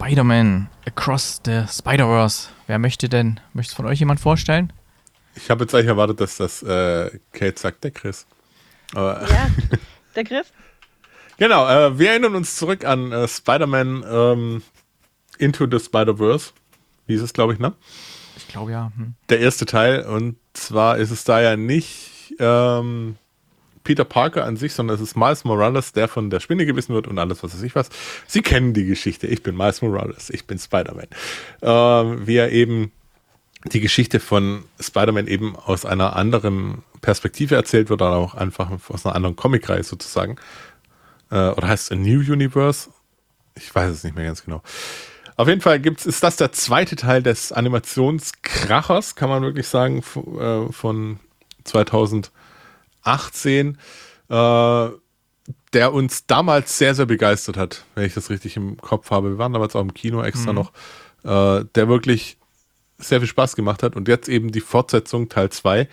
[0.00, 2.48] Spider-Man Across the Spider-Verse.
[2.66, 4.72] Wer möchte denn, möchte es von euch jemand vorstellen?
[5.34, 8.26] Ich habe jetzt eigentlich erwartet, dass das äh, Kate sagt, der Chris.
[8.94, 9.48] Aber, Ja,
[10.16, 10.52] der Griff?
[11.36, 14.62] genau, äh, wir erinnern uns zurück an äh, Spider-Man ähm,
[15.36, 16.52] Into the Spider-Verse.
[17.06, 17.74] Hieß es, glaube ich, ne?
[18.38, 18.92] Ich glaube ja.
[18.96, 19.14] Hm.
[19.28, 20.04] Der erste Teil.
[20.06, 23.16] Und zwar ist es da ja nicht ähm,
[23.84, 27.06] Peter Parker an sich, sondern es ist Miles Morales, der von der Spinne gebissen wird
[27.06, 27.88] und alles, was weiß ich was.
[28.26, 29.26] Sie kennen die Geschichte.
[29.26, 31.06] Ich bin Miles Morales, ich bin Spider-Man.
[31.62, 32.92] Äh, wie er eben
[33.64, 39.06] die Geschichte von Spider-Man eben aus einer anderen Perspektive erzählt wird, oder auch einfach aus
[39.06, 40.36] einer anderen Comic-Reihe sozusagen.
[41.30, 42.90] Äh, oder heißt es A New Universe?
[43.54, 44.62] Ich weiß es nicht mehr ganz genau.
[45.36, 50.02] Auf jeden Fall gibt's, ist das der zweite Teil des Animationskrachers, kann man wirklich sagen,
[50.38, 51.18] äh, von
[51.64, 52.30] 2000.
[53.02, 53.78] 18,
[54.28, 54.88] äh,
[55.72, 59.30] der uns damals sehr, sehr begeistert hat, wenn ich das richtig im Kopf habe.
[59.30, 60.58] Wir waren damals auch im Kino extra mhm.
[60.58, 60.72] noch,
[61.24, 62.36] äh, der wirklich
[62.98, 63.96] sehr viel Spaß gemacht hat.
[63.96, 65.88] Und jetzt eben die Fortsetzung Teil 2.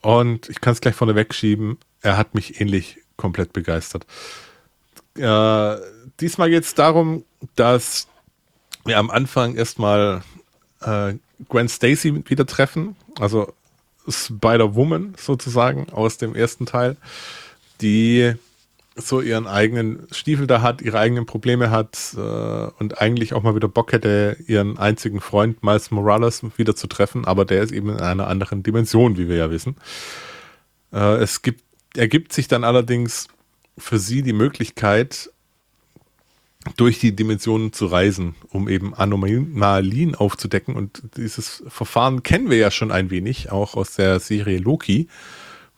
[0.00, 4.06] Und ich kann es gleich vorne wegschieben, er hat mich ähnlich komplett begeistert.
[5.16, 5.76] Äh,
[6.20, 7.24] diesmal geht es darum,
[7.56, 8.08] dass
[8.84, 10.22] wir am Anfang erstmal
[10.82, 11.14] äh,
[11.48, 12.96] Gwen Stacy wieder treffen.
[13.18, 13.54] Also
[14.08, 16.96] Spider-Woman sozusagen aus dem ersten Teil,
[17.80, 18.34] die
[18.96, 22.20] so ihren eigenen Stiefel da hat, ihre eigenen Probleme hat äh,
[22.78, 27.24] und eigentlich auch mal wieder Bock hätte, ihren einzigen Freund Miles Morales wieder zu treffen,
[27.24, 29.76] aber der ist eben in einer anderen Dimension, wie wir ja wissen.
[30.92, 31.62] Äh, es gibt,
[31.96, 33.28] ergibt sich dann allerdings
[33.76, 35.30] für sie die Möglichkeit,
[36.76, 40.76] durch die Dimensionen zu reisen, um eben Anomalien aufzudecken.
[40.76, 45.08] Und dieses Verfahren kennen wir ja schon ein wenig, auch aus der Serie Loki,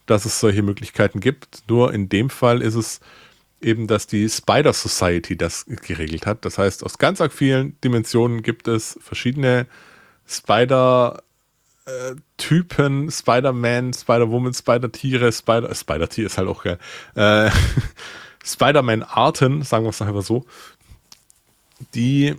[0.06, 1.62] dass es solche Möglichkeiten gibt.
[1.68, 3.00] Nur in dem Fall ist es
[3.60, 6.44] eben, dass die Spider Society das geregelt hat.
[6.44, 9.66] Das heißt, aus ganz vielen Dimensionen gibt es verschiedene
[10.26, 11.22] Spider-
[12.36, 16.78] Typen, Spider-Man, Spider-Woman, Spider-Tiere, Spider, Spider-Tier ist halt auch geil,
[17.14, 17.48] äh,
[18.44, 20.46] Spider-Man-Arten, sagen wir es einfach so,
[21.94, 22.34] die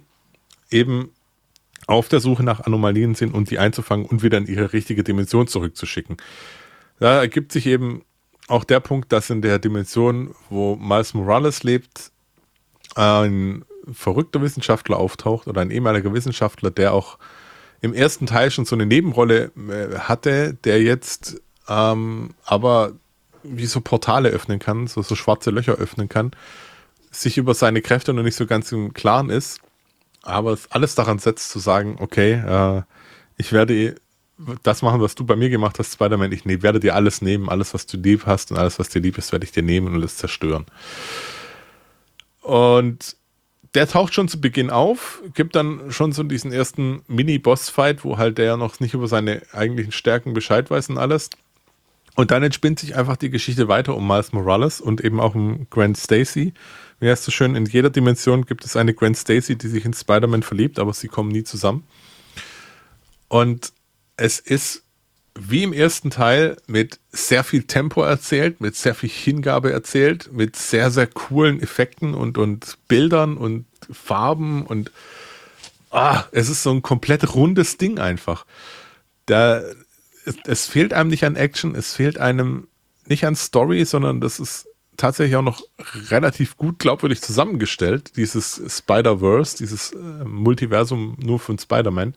[0.69, 1.12] eben
[1.88, 5.47] auf der Suche nach Anomalien sind und die einzufangen und wieder in ihre richtige Dimension
[5.47, 6.17] zurückzuschicken.
[7.00, 8.04] Da ergibt sich eben
[8.47, 12.12] auch der Punkt, dass in der Dimension, wo Miles Morales lebt,
[12.95, 17.17] ein verrückter Wissenschaftler auftaucht oder ein ehemaliger Wissenschaftler, der auch
[17.80, 22.93] im ersten Teil schon so eine Nebenrolle äh, hatte, der jetzt ähm, aber
[23.43, 26.32] wie so Portale öffnen kann, so, so schwarze Löcher öffnen kann
[27.21, 29.60] sich über seine Kräfte noch nicht so ganz im Klaren ist,
[30.21, 32.82] aber alles daran setzt zu sagen, okay, äh,
[33.38, 33.95] ich werde
[34.63, 36.32] das machen, was du bei mir gemacht hast, Spider-Man.
[36.32, 38.99] Ich ne, werde dir alles nehmen, alles, was du lieb hast und alles, was dir
[39.01, 40.65] lieb ist, werde ich dir nehmen und es zerstören.
[42.41, 43.15] Und
[43.73, 48.38] der taucht schon zu Beginn auf, gibt dann schon so diesen ersten Mini-Boss-Fight, wo halt
[48.38, 51.30] der noch nicht über seine eigentlichen Stärken Bescheid weiß und alles.
[52.15, 55.67] Und dann entspinnt sich einfach die Geschichte weiter um Miles Morales und eben auch um
[55.69, 56.53] Grant Stacy,
[56.99, 59.86] wie heißt es so schön, in jeder Dimension gibt es eine Gwen Stacy, die sich
[59.86, 61.83] in Spider-Man verliebt, aber sie kommen nie zusammen.
[63.27, 63.73] Und
[64.15, 64.83] es ist
[65.39, 70.55] wie im ersten Teil mit sehr viel Tempo erzählt, mit sehr viel Hingabe erzählt, mit
[70.55, 74.91] sehr, sehr coolen Effekten und, und Bildern und Farben und
[75.91, 78.45] ah, es ist so ein komplett rundes Ding einfach.
[79.25, 79.62] Da,
[80.25, 82.67] es, es fehlt einem nicht an Action, es fehlt einem
[83.05, 85.62] nicht an Story, sondern das ist tatsächlich auch noch
[86.10, 92.15] relativ gut glaubwürdig zusammengestellt, dieses Spider-Verse, dieses äh, Multiversum nur von Spider-Man.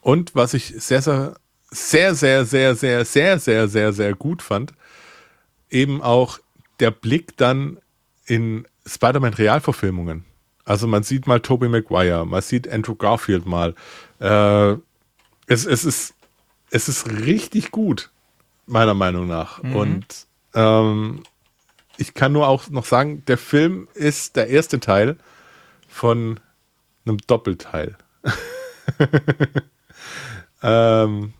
[0.00, 1.34] Und was ich sehr, sehr,
[1.70, 4.72] sehr, sehr, sehr, sehr, sehr, sehr, sehr, sehr gut fand,
[5.70, 6.38] eben auch
[6.80, 7.78] der Blick dann
[8.26, 10.24] in Spider-Man-Realverfilmungen.
[10.64, 13.74] Also man sieht mal Tobey Maguire, man sieht Andrew Garfield mal.
[14.20, 14.72] Äh,
[15.46, 16.14] es, es, ist,
[16.70, 18.10] es ist richtig gut,
[18.66, 19.62] meiner Meinung nach.
[19.62, 19.76] Mhm.
[19.76, 21.22] Und ähm,
[21.98, 25.16] ich kann nur auch noch sagen, der Film ist der erste Teil
[25.88, 26.40] von
[27.04, 27.96] einem Doppelteil.
[30.62, 31.34] ähm,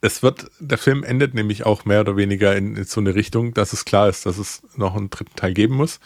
[0.00, 3.54] es wird, der Film endet nämlich auch mehr oder weniger in, in, so eine Richtung,
[3.54, 6.00] dass es klar ist, dass es noch einen dritten Teil geben muss.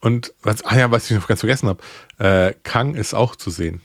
[0.00, 1.82] Und was, ah ja, was ich noch ganz vergessen habe,
[2.18, 3.80] äh, Kang ist auch zu sehen.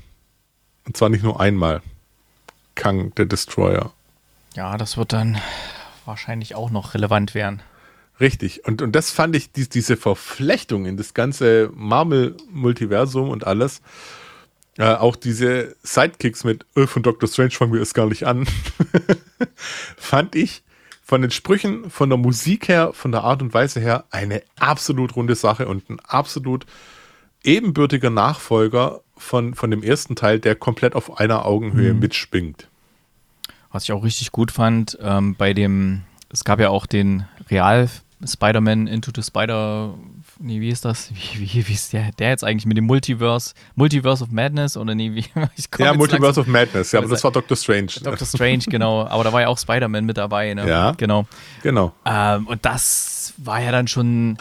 [0.85, 1.81] Und zwar nicht nur einmal.
[2.75, 3.91] Kang, der Destroyer.
[4.55, 5.41] Ja, das wird dann
[6.05, 7.63] wahrscheinlich auch noch relevant werden.
[8.21, 8.65] Richtig.
[8.65, 13.81] Und, und das fand ich, die, diese Verflechtung in das ganze Marvel-Multiversum und alles.
[14.77, 18.47] Äh, auch diese Sidekicks mit äh, von Doctor Strange fangen wir erst gar nicht an.
[19.97, 20.61] fand ich
[21.03, 25.15] von den Sprüchen, von der Musik her, von der Art und Weise her eine absolut
[25.15, 26.67] runde Sache und ein absolut
[27.43, 31.99] ebenbürtiger Nachfolger von, von dem ersten Teil, der komplett auf einer Augenhöhe mhm.
[31.99, 32.67] mitschwingt.
[33.71, 37.89] Was ich auch richtig gut fand, ähm, bei dem, es gab ja auch den Real
[38.25, 39.93] Spider-Man Into the Spider.
[40.39, 41.11] Nee, wie ist das?
[41.33, 43.53] Wie, wie, wie ist der, der jetzt eigentlich mit dem Multiverse?
[43.75, 44.77] Multiverse of Madness?
[44.77, 45.25] Oder nee, wie?
[45.79, 47.91] ja, Multiverse of Madness, ja, aber das war Doctor Strange.
[48.03, 49.05] Doctor Strange, genau.
[49.05, 50.67] Aber da war ja auch Spider-Man mit dabei, ne?
[50.67, 50.91] Ja.
[50.91, 51.25] Genau.
[51.61, 51.93] Genau.
[52.05, 54.37] Ähm, und das war ja dann schon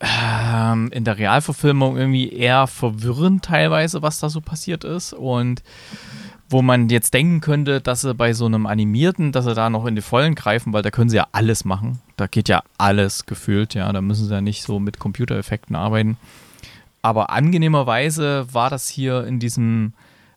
[0.00, 5.12] ähm, in der Realverfilmung irgendwie eher verwirrend teilweise, was da so passiert ist.
[5.12, 5.62] Und
[6.48, 9.84] wo man jetzt denken könnte, dass sie bei so einem animierten, dass sie da noch
[9.86, 12.00] in die Vollen greifen, weil da können sie ja alles machen.
[12.16, 13.92] Da geht ja alles gefühlt, ja.
[13.92, 16.16] Da müssen sie ja nicht so mit Computereffekten arbeiten.
[17.02, 19.92] Aber angenehmerweise war das hier in diesem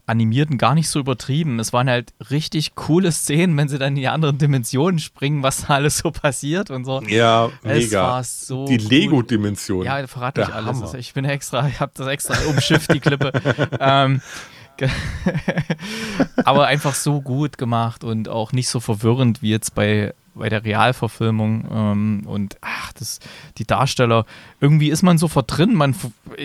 [0.06, 1.60] Animierten gar nicht so übertrieben.
[1.60, 5.68] Es waren halt richtig coole Szenen, wenn sie dann in die anderen Dimensionen springen, was
[5.68, 7.02] da alles so passiert und so.
[7.04, 8.04] Ja, Es mega.
[8.04, 8.88] war so die cool.
[8.90, 9.86] Lego-Dimension.
[9.86, 10.82] Ja, verrate Der alles.
[10.82, 10.96] Hammer.
[10.96, 13.32] Ich bin extra, ich habe das extra umschifft, die Klippe.
[13.80, 14.22] ähm,
[16.46, 20.64] aber einfach so gut gemacht und auch nicht so verwirrend wie jetzt bei, bei der
[20.64, 21.68] Realverfilmung.
[21.72, 23.20] Ähm, und ach, das,
[23.58, 24.26] die Darsteller,
[24.60, 25.74] irgendwie ist man sofort drin.
[25.74, 25.96] Man,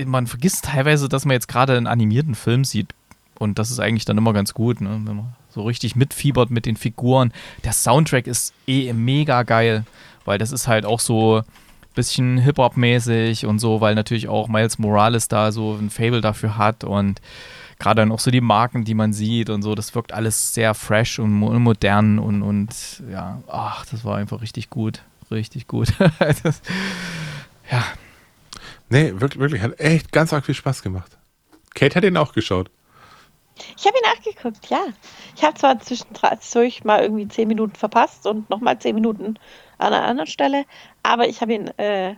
[0.06, 2.94] man vergisst teilweise, dass man jetzt gerade einen animierten Film sieht.
[3.38, 5.00] Und das ist eigentlich dann immer ganz gut, ne?
[5.04, 7.32] wenn man so richtig mitfiebert mit den Figuren.
[7.64, 9.84] Der Soundtrack ist eh mega geil,
[10.24, 11.42] weil das ist halt auch so
[11.94, 16.84] bisschen Hip-Hop-mäßig und so, weil natürlich auch Miles Morales da so ein Fable dafür hat
[16.84, 17.20] und
[17.84, 20.74] gerade dann auch so die Marken, die man sieht und so, das wirkt alles sehr
[20.74, 25.02] fresh und mo- modern und, und ja, ach, das war einfach richtig gut.
[25.30, 25.88] Richtig gut.
[26.18, 26.62] das,
[27.70, 27.84] ja,
[28.88, 29.62] Nee, wirklich, wirklich.
[29.62, 31.16] Hat echt ganz arg viel Spaß gemacht.
[31.74, 32.70] Kate hat ihn auch geschaut.
[33.76, 34.84] Ich habe ihn nachgeguckt, ja.
[35.36, 39.38] Ich habe zwar zwischendurch mal irgendwie zehn Minuten verpasst und nochmal zehn Minuten
[39.78, 40.64] an einer anderen Stelle,
[41.02, 42.14] aber ich habe ihn äh,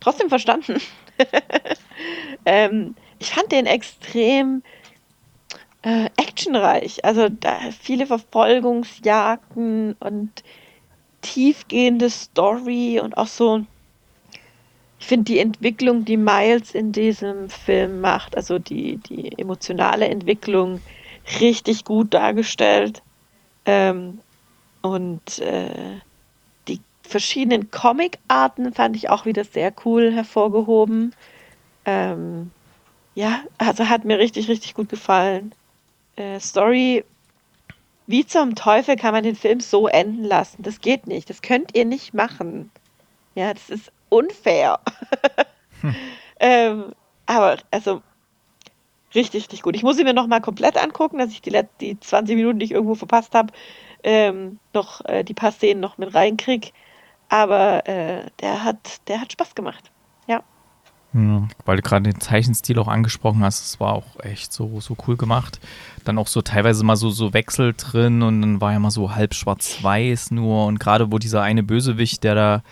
[0.00, 0.80] trotzdem verstanden.
[2.44, 4.62] ähm, ich fand den extrem
[5.84, 7.04] äh, actionreich.
[7.04, 7.28] Also
[7.78, 10.42] viele Verfolgungsjagden und
[11.20, 13.64] tiefgehende Story und auch so.
[14.98, 20.80] Ich finde die Entwicklung, die Miles in diesem Film macht, also die, die emotionale Entwicklung,
[21.40, 23.02] richtig gut dargestellt.
[23.66, 24.20] Ähm,
[24.80, 26.00] und äh,
[26.68, 31.14] die verschiedenen Comic-Arten fand ich auch wieder sehr cool hervorgehoben.
[31.84, 32.50] Ähm,
[33.14, 35.54] ja, also hat mir richtig, richtig gut gefallen.
[36.16, 37.04] Äh, Story,
[38.06, 40.62] wie zum Teufel kann man den Film so enden lassen?
[40.62, 41.30] Das geht nicht.
[41.30, 42.70] Das könnt ihr nicht machen.
[43.34, 44.80] Ja, das ist unfair.
[46.40, 46.94] ähm,
[47.26, 48.02] aber, also,
[49.14, 49.76] richtig, richtig gut.
[49.76, 52.66] Ich muss ihn mir nochmal komplett angucken, dass ich die, let- die 20 Minuten, die
[52.66, 53.52] ich irgendwo verpasst habe,
[54.02, 56.72] ähm, noch äh, die paar Szenen noch mit reinkrieg.
[57.30, 59.92] Aber äh, der, hat, der hat Spaß gemacht.
[61.14, 65.16] Weil du gerade den Zeichenstil auch angesprochen hast, es war auch echt so, so cool
[65.16, 65.60] gemacht.
[66.04, 69.14] Dann auch so teilweise mal so, so Wechsel drin und dann war ja mal so
[69.14, 72.62] halb schwarz-weiß nur und gerade wo dieser eine Bösewicht, der da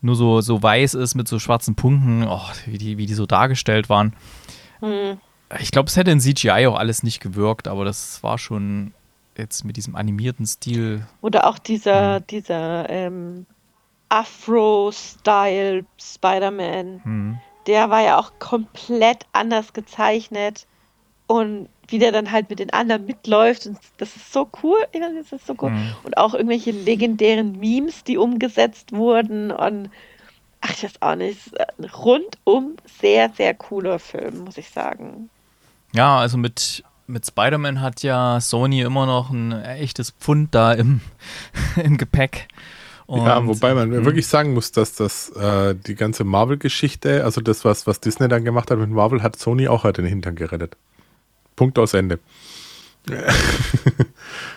[0.00, 3.26] nur so, so weiß ist mit so schwarzen Punkten, oh, wie, die, wie die so
[3.26, 4.14] dargestellt waren.
[4.78, 5.18] Hm.
[5.58, 8.92] Ich glaube, es hätte in CGI auch alles nicht gewirkt, aber das war schon
[9.36, 11.06] jetzt mit diesem animierten Stil.
[11.20, 13.46] Oder auch dieser, dieser ähm,
[14.08, 17.00] Afro-Style Spider-Man.
[17.02, 17.38] Hm.
[17.68, 20.66] Der war ja auch komplett anders gezeichnet
[21.26, 25.00] und wie der dann halt mit den anderen mitläuft und das ist so cool, ich
[25.00, 25.70] weiß das ist so cool.
[25.70, 25.94] Mhm.
[26.02, 29.90] Und auch irgendwelche legendären Memes, die umgesetzt wurden und
[30.60, 31.38] ach, ich weiß auch nicht,
[31.96, 35.30] rundum sehr, sehr cooler Film, muss ich sagen.
[35.94, 41.00] Ja, also mit, mit Spider-Man hat ja Sony immer noch ein echtes Pfund da im,
[41.76, 42.48] im Gepäck.
[43.08, 44.04] Ja, Und- wobei man Mhm.
[44.04, 48.44] wirklich sagen muss, dass das äh, die ganze Marvel-Geschichte, also das, was, was Disney dann
[48.44, 50.76] gemacht hat mit Marvel, hat Sony auch halt den Hintern gerettet.
[51.56, 52.18] Punkt aus Ende.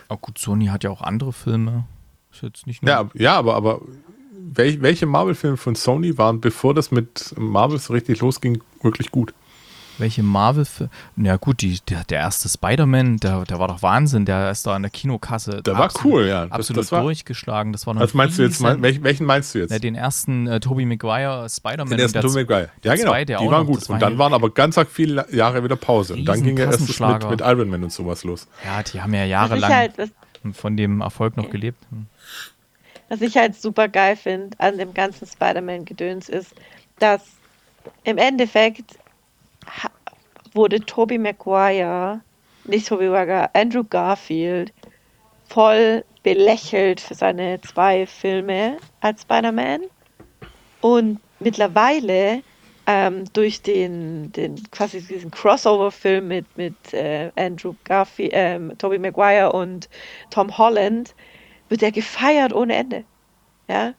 [0.09, 1.85] Oh gut, Sony hat ja auch andere Filme.
[2.31, 2.91] Ist jetzt nicht nur.
[2.91, 3.81] Ja, ja aber, aber
[4.53, 9.33] welch, welche Marvel-Filme von Sony waren, bevor das mit Marvel so richtig losging, wirklich gut?
[9.97, 10.89] Welche Marvel-Filme?
[11.15, 14.25] Na gut, die, der, der erste Spider-Man, der, der war doch Wahnsinn.
[14.25, 15.61] Der ist da an der Kinokasse.
[15.61, 16.43] Der war cool, ja.
[16.45, 17.71] Das- absolut das war- durchgeschlagen.
[17.71, 18.61] Das war noch Was meinst du jetzt?
[18.61, 19.69] Mein, welchen, meinst du jetzt?
[19.71, 21.89] Na, den ersten äh, Tobey Maguire Spider-Man.
[21.89, 22.69] Den ersten Tobey Maguire.
[22.83, 23.11] Ja, genau.
[23.11, 23.73] zweite die auch waren noch.
[23.73, 23.89] gut.
[23.89, 26.13] Und dann ja- waren aber ganz viele Jahre wieder Pause.
[26.15, 28.47] Und dann ging ja erst mit, mit Iron Man und sowas los.
[28.65, 29.93] Ja, die haben ja jahrelang halt,
[30.53, 31.77] von dem Erfolg noch gelebt.
[31.91, 32.07] Hm.
[33.09, 36.55] was ich halt super geil finde an dem ganzen Spider-Man-Gedöns ist,
[36.97, 37.21] dass
[38.03, 38.97] im Endeffekt
[40.53, 42.21] wurde Tobey Maguire,
[42.65, 44.73] nicht Tobey Maguire, Andrew Garfield
[45.47, 49.81] voll belächelt für seine zwei Filme als Spider-Man.
[50.81, 52.43] Und mittlerweile
[52.87, 59.51] ähm, durch den, den quasi diesen Crossover-Film mit, mit äh, Andrew Garfield, ähm, Tobey Maguire
[59.51, 59.89] und
[60.29, 61.15] Tom Holland
[61.69, 63.03] wird er gefeiert ohne Ende.
[63.67, 63.93] Ja,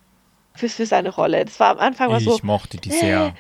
[0.55, 1.45] für, für seine Rolle.
[1.45, 3.35] Das war am Anfang Ich so, mochte die äh, sehr.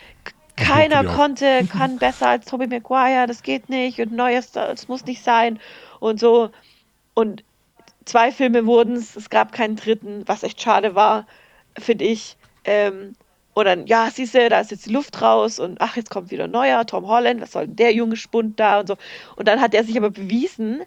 [0.62, 1.04] Keiner Ja.
[1.04, 5.60] konnte, kann besser als Tobey Maguire, das geht nicht und neues, das muss nicht sein
[6.00, 6.50] und so.
[7.14, 7.44] Und
[8.04, 11.26] zwei Filme wurden es, es gab keinen dritten, was echt schade war,
[11.78, 12.38] finde ich.
[12.64, 13.16] Ähm,
[13.54, 16.30] und dann, ja, siehst du, da ist jetzt die Luft raus und ach, jetzt kommt
[16.30, 18.96] wieder ein neuer, Tom Holland, was soll denn der junge Spund da und so.
[19.36, 20.82] Und dann hat er sich aber bewiesen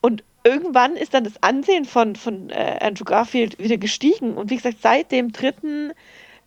[0.00, 4.36] Und irgendwann ist dann das Ansehen von, von äh, Andrew Garfield wieder gestiegen.
[4.36, 5.92] Und wie gesagt, seit dem dritten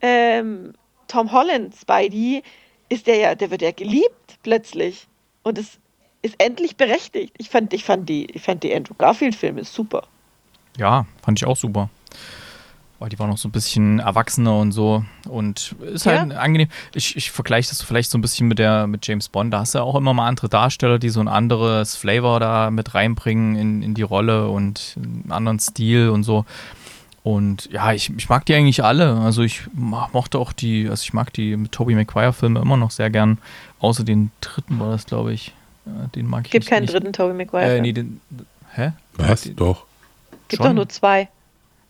[0.02, 0.74] ähm,
[1.08, 2.44] Tom Holland Spidey
[2.90, 5.08] ist der ja, der wird ja geliebt plötzlich.
[5.44, 5.80] Und es
[6.22, 7.34] ist endlich berechtigt.
[7.38, 10.04] Ich fand, ich fand die, ich fand die Andrew Garfield-Filme super.
[10.78, 11.90] Ja, fand ich auch super.
[13.00, 15.06] Weil die waren noch so ein bisschen erwachsener und so.
[15.30, 16.38] Und ist halt Ja.
[16.40, 16.68] angenehm.
[16.96, 19.54] Ich, ich vergleiche das vielleicht so ein bisschen mit der mit James Bond.
[19.54, 22.72] Da hast du ja auch immer mal andere Darsteller, die so ein anderes Flavor da
[22.72, 26.46] mit reinbringen in, in die Rolle und einen anderen Stil und so.
[27.24, 29.16] Und ja, ich, ich mag die eigentlich alle.
[29.20, 32.92] Also ich mo- mochte auch die, also ich mag die mit Tobey Maguire-Filme immer noch
[32.92, 33.38] sehr gern.
[33.80, 35.54] Außer den dritten war das, glaube ich.
[35.86, 36.70] Ja, den mag ich Es gibt nicht.
[36.70, 36.94] keinen nicht.
[36.94, 37.78] dritten Tobey Maguire.
[37.78, 38.22] Äh, nee, den,
[38.76, 38.94] hä?
[39.16, 39.42] Was?
[39.42, 39.86] Die- Doch.
[40.48, 41.28] gibt doch nur zwei.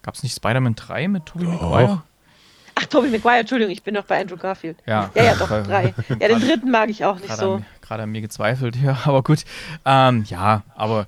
[0.02, 1.46] Gab es nicht Spider-Man 3 mit Tobey.
[1.46, 2.02] Maguire?
[2.76, 4.78] Ach, Tobey Maguire, Entschuldigung, ich bin noch bei Andrew Garfield.
[4.86, 5.10] Ja.
[5.16, 5.94] Ja, ja, doch, Weil- drei.
[6.20, 7.54] Ja, den dritten mag ich auch nicht Gerade so.
[7.56, 9.44] an, gerade an mir gezweifelt, ja, aber gut.
[9.86, 11.06] Ähm, ja, aber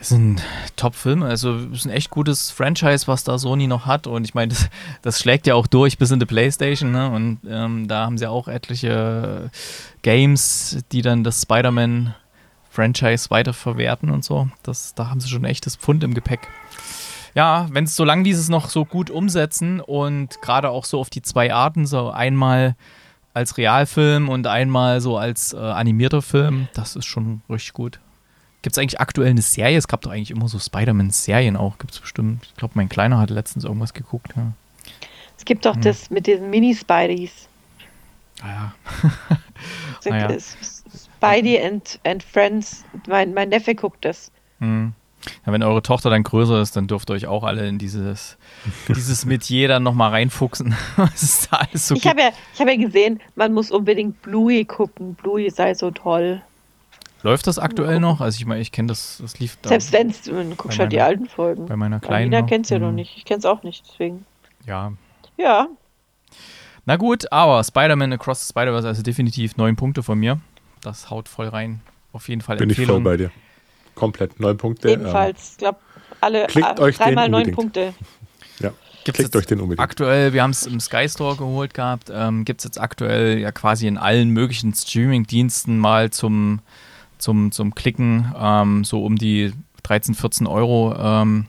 [0.00, 0.42] es sind
[0.76, 4.34] Top-Filme, also es ist ein echt gutes Franchise, was da Sony noch hat und ich
[4.34, 4.70] meine, das,
[5.02, 7.10] das schlägt ja auch durch bis in die Playstation, ne?
[7.10, 9.50] Und ähm, da haben sie auch etliche
[10.02, 14.48] Games, die dann das Spider-Man-Franchise weiterverwerten und so.
[14.62, 16.48] Das, da haben sie schon ein echtes Pfund im Gepäck.
[17.34, 21.22] Ja, wenn es solange dieses noch so gut umsetzen und gerade auch so auf die
[21.22, 22.74] zwei Arten, so einmal
[23.34, 28.00] als Realfilm und einmal so als äh, animierter Film, das ist schon richtig gut.
[28.62, 29.78] Gibt es eigentlich aktuell eine Serie?
[29.78, 32.44] Es gab doch eigentlich immer so Spider-Man-Serien auch, gibt es bestimmt.
[32.44, 34.32] Ich glaube, mein Kleiner hat letztens irgendwas geguckt.
[34.36, 34.52] Ja.
[35.38, 35.80] Es gibt doch Hm.
[35.82, 37.48] das mit diesen Mini-Spideys.
[38.42, 38.72] Ah, ja.
[40.10, 40.30] Naja.
[40.30, 40.56] es-
[41.16, 42.84] Spidey and, and Friends.
[43.06, 44.30] Mein, mein Neffe guckt das.
[44.60, 44.92] Hm.
[45.46, 48.36] ja, wenn eure Tochter dann größer ist, dann dürft ihr euch auch alle in dieses,
[48.88, 50.74] dieses Metier dann nochmal reinfuchsen.
[50.96, 54.20] Was ist da alles so Ich habe ja, ich hab ja gesehen, man muss unbedingt
[54.22, 55.14] Bluey gucken.
[55.14, 56.40] Bluey sei so toll.
[57.22, 58.20] Läuft das aktuell noch?
[58.20, 61.00] Also ich meine, ich kenne das, das lief da Selbst wenn du guckst halt die
[61.00, 61.66] alten Folgen.
[61.66, 62.32] bei meiner Kleinen.
[62.34, 62.94] Alina kennt ja noch Hm.
[62.96, 63.16] nicht.
[63.16, 64.24] Ich kenn's auch nicht, deswegen.
[64.66, 64.92] Ja,
[65.36, 65.68] Ja,
[66.86, 70.40] Na gut, aber Spider-Man Across the Spider-Verse, also definitiv neun Punkte von mir.
[70.82, 71.80] Das haut voll rein.
[72.12, 73.04] Auf jeden Fall Bin ich voll Empfehlung.
[73.04, 73.30] bei dir.
[73.94, 74.40] Komplett.
[74.40, 74.88] Neun Punkte.
[74.90, 75.52] ähm, ebenfalls.
[75.52, 75.78] Ich glaube,
[76.20, 77.56] alle Klickt äh, euch den dreimal neun unbedingt.
[77.56, 77.80] Punkte.
[77.80, 77.94] Ähm,
[78.60, 78.68] ja.
[79.04, 79.80] Gibt's Klickt jetzt euch den unbedingt.
[79.80, 83.52] Aktuell, wir haben es im Sky Store geholt gehabt, ähm, gibt es jetzt aktuell ja
[83.52, 86.60] quasi in allen möglichen Streaming-Diensten mal zum,
[87.20, 89.52] zum, zum Klicken, ähm, so um die
[89.84, 90.94] 13, 14 Euro.
[90.98, 91.46] Ähm,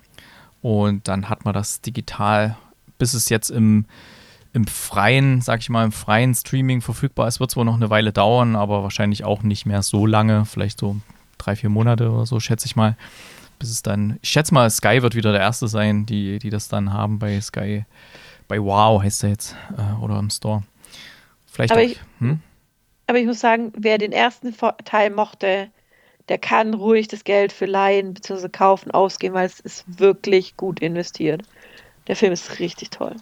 [0.62, 2.56] und dann hat man das digital,
[2.98, 3.86] bis es jetzt im,
[4.54, 7.90] im freien, sag ich mal, im freien Streaming verfügbar ist, wird es wohl noch eine
[7.90, 10.98] Weile dauern, aber wahrscheinlich auch nicht mehr so lange, vielleicht so
[11.38, 12.96] drei, vier Monate oder so, schätze ich mal.
[13.58, 16.68] Bis es dann, ich schätze mal, Sky wird wieder der Erste sein, die, die das
[16.68, 17.86] dann haben bei Sky.
[18.48, 20.64] Bei Wow heißt er jetzt, äh, oder im Store.
[21.48, 22.40] Vielleicht Aber auch, ich- hm?
[23.12, 24.56] Aber ich muss sagen, wer den ersten
[24.86, 25.70] Teil mochte,
[26.30, 28.48] der kann ruhig das Geld für Leihen bzw.
[28.48, 31.42] Kaufen ausgeben, weil es ist wirklich gut investiert.
[32.08, 33.18] Der Film ist richtig toll.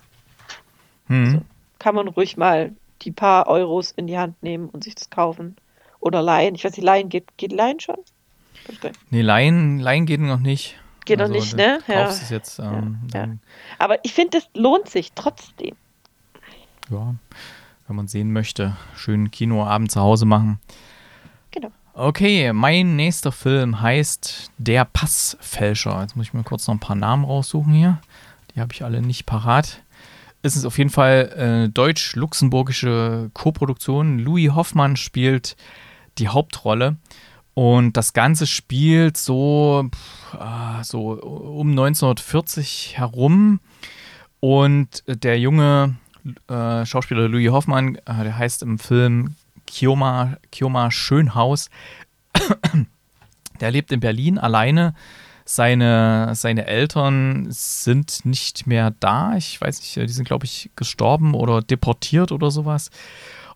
[1.08, 1.42] Hm.
[1.80, 2.72] Kann man ruhig mal
[3.02, 5.56] die paar Euros in die Hand nehmen und sich das kaufen.
[6.00, 6.54] Oder leihen.
[6.54, 7.98] Ich weiß nicht, leihen geht, geht leihen schon?
[9.10, 10.80] Nee, Laien, Laien geht noch nicht.
[11.06, 11.80] Geht noch nicht, ne?
[11.88, 12.10] Ja.
[12.10, 13.34] Es jetzt, ähm, Ja, ja.
[13.80, 15.76] Aber ich finde, es lohnt sich trotzdem.
[16.92, 17.16] ja,
[17.90, 20.60] wenn man sehen möchte, schön Kinoabend zu Hause machen.
[21.50, 21.72] Genau.
[21.96, 26.00] Okay, mein nächster Film heißt Der Passfälscher.
[26.02, 28.00] Jetzt muss ich mir kurz noch ein paar Namen raussuchen hier.
[28.54, 29.82] Die habe ich alle nicht parat.
[30.44, 34.20] Es ist auf jeden Fall äh, deutsch-luxemburgische Koproduktion.
[34.20, 35.58] Louis Hoffmann spielt
[36.20, 36.98] die Hauptrolle.
[37.56, 43.60] Und das Ganze spielt so, pff, ah, so um 1940 herum.
[44.40, 45.96] Und der junge
[46.48, 51.70] äh, Schauspieler Louis Hoffmann, äh, der heißt im Film Kioma, Kioma Schönhaus.
[53.60, 54.94] der lebt in Berlin alleine.
[55.46, 59.36] Seine, seine Eltern sind nicht mehr da.
[59.36, 62.92] Ich weiß nicht, die sind, glaube ich, gestorben oder deportiert oder sowas.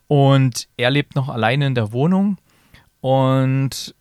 [0.08, 2.38] Und er lebt noch alleine in der Wohnung
[3.00, 3.94] und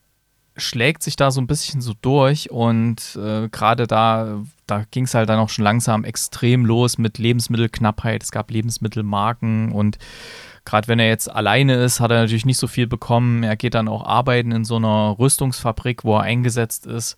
[0.56, 2.52] schlägt sich da so ein bisschen so durch.
[2.52, 7.18] Und äh, gerade da, da ging es halt dann auch schon langsam extrem los mit
[7.18, 8.24] Lebensmittelknappheit.
[8.24, 9.98] Es gab Lebensmittelmarken und
[10.66, 13.44] gerade wenn er jetzt alleine ist, hat er natürlich nicht so viel bekommen.
[13.44, 17.18] Er geht dann auch arbeiten in so einer Rüstungsfabrik, wo er eingesetzt ist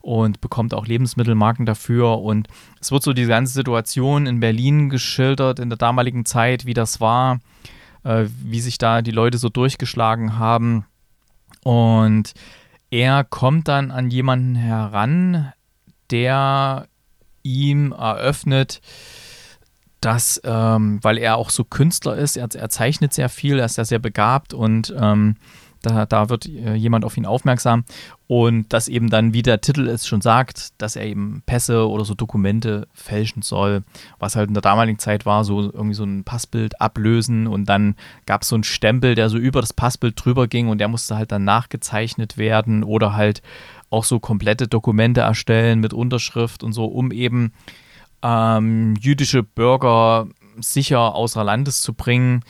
[0.00, 2.20] und bekommt auch Lebensmittelmarken dafür.
[2.20, 2.48] Und
[2.80, 7.00] es wird so die ganze Situation in Berlin geschildert in der damaligen Zeit, wie das
[7.00, 7.40] war,
[8.04, 10.86] äh, wie sich da die Leute so durchgeschlagen haben.
[11.64, 12.34] Und
[12.96, 15.52] er kommt dann an jemanden heran,
[16.10, 16.88] der
[17.42, 18.80] ihm eröffnet,
[20.00, 23.76] dass, ähm, weil er auch so Künstler ist, er, er zeichnet sehr viel, er ist
[23.76, 25.36] ja sehr begabt und ähm,
[25.86, 27.84] Da, da wird äh, jemand auf ihn aufmerksam.
[28.26, 32.04] Und dass eben dann, wie der Titel es schon sagt, dass er eben Pässe oder
[32.04, 33.84] so Dokumente fälschen soll,
[34.18, 37.46] was halt in der damaligen Zeit war, so irgendwie so ein Passbild ablösen.
[37.46, 37.94] Und dann
[38.26, 41.16] gab es so einen Stempel, der so über das Passbild drüber ging und der musste
[41.16, 43.40] halt dann nachgezeichnet werden oder halt
[43.88, 47.52] auch so komplette Dokumente erstellen mit Unterschrift und so, um eben
[48.22, 50.26] ähm, jüdische Bürger
[50.58, 52.42] sicher außer Landes zu bringen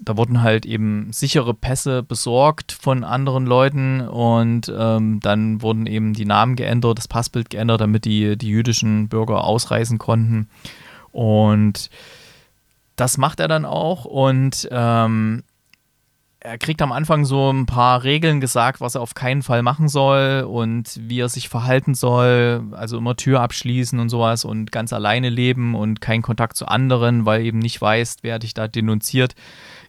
[0.00, 6.14] da wurden halt eben sichere Pässe besorgt von anderen Leuten und ähm, dann wurden eben
[6.14, 10.48] die Namen geändert, das Passbild geändert, damit die, die jüdischen Bürger ausreisen konnten.
[11.12, 11.90] Und
[12.96, 15.42] das macht er dann auch und ähm,
[16.42, 19.88] er kriegt am Anfang so ein paar Regeln gesagt, was er auf keinen Fall machen
[19.88, 22.64] soll und wie er sich verhalten soll.
[22.72, 27.26] Also immer Tür abschließen und sowas und ganz alleine leben und keinen Kontakt zu anderen,
[27.26, 29.34] weil eben nicht weiß, wer dich da denunziert.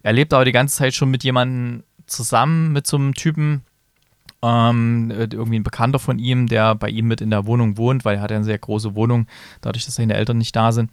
[0.02, 3.62] Er lebt aber die ganze Zeit schon mit jemandem zusammen, mit so einem Typen,
[4.42, 8.16] ähm, irgendwie ein Bekannter von ihm, der bei ihm mit in der Wohnung wohnt, weil
[8.16, 9.26] er hat ja eine sehr große Wohnung,
[9.60, 10.90] dadurch, dass seine Eltern nicht da sind.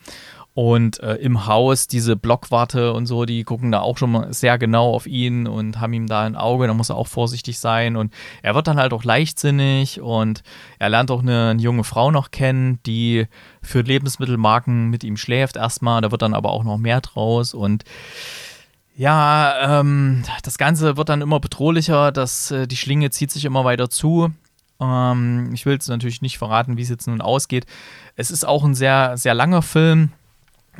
[0.60, 4.58] Und äh, im Haus diese Blockwarte und so, die gucken da auch schon mal sehr
[4.58, 7.96] genau auf ihn und haben ihm da ein Auge, da muss er auch vorsichtig sein.
[7.96, 10.44] Und er wird dann halt auch leichtsinnig und
[10.78, 13.28] er lernt auch eine, eine junge Frau noch kennen, die
[13.62, 16.02] für Lebensmittelmarken mit ihm schläft erstmal.
[16.02, 17.86] Da wird dann aber auch noch mehr draus und
[18.98, 23.64] ja, ähm, das Ganze wird dann immer bedrohlicher, das, äh, die Schlinge zieht sich immer
[23.64, 24.30] weiter zu.
[24.82, 27.66] Ähm, ich will jetzt natürlich nicht verraten, wie es jetzt nun ausgeht.
[28.18, 30.12] Es ist auch ein sehr, sehr langer Film.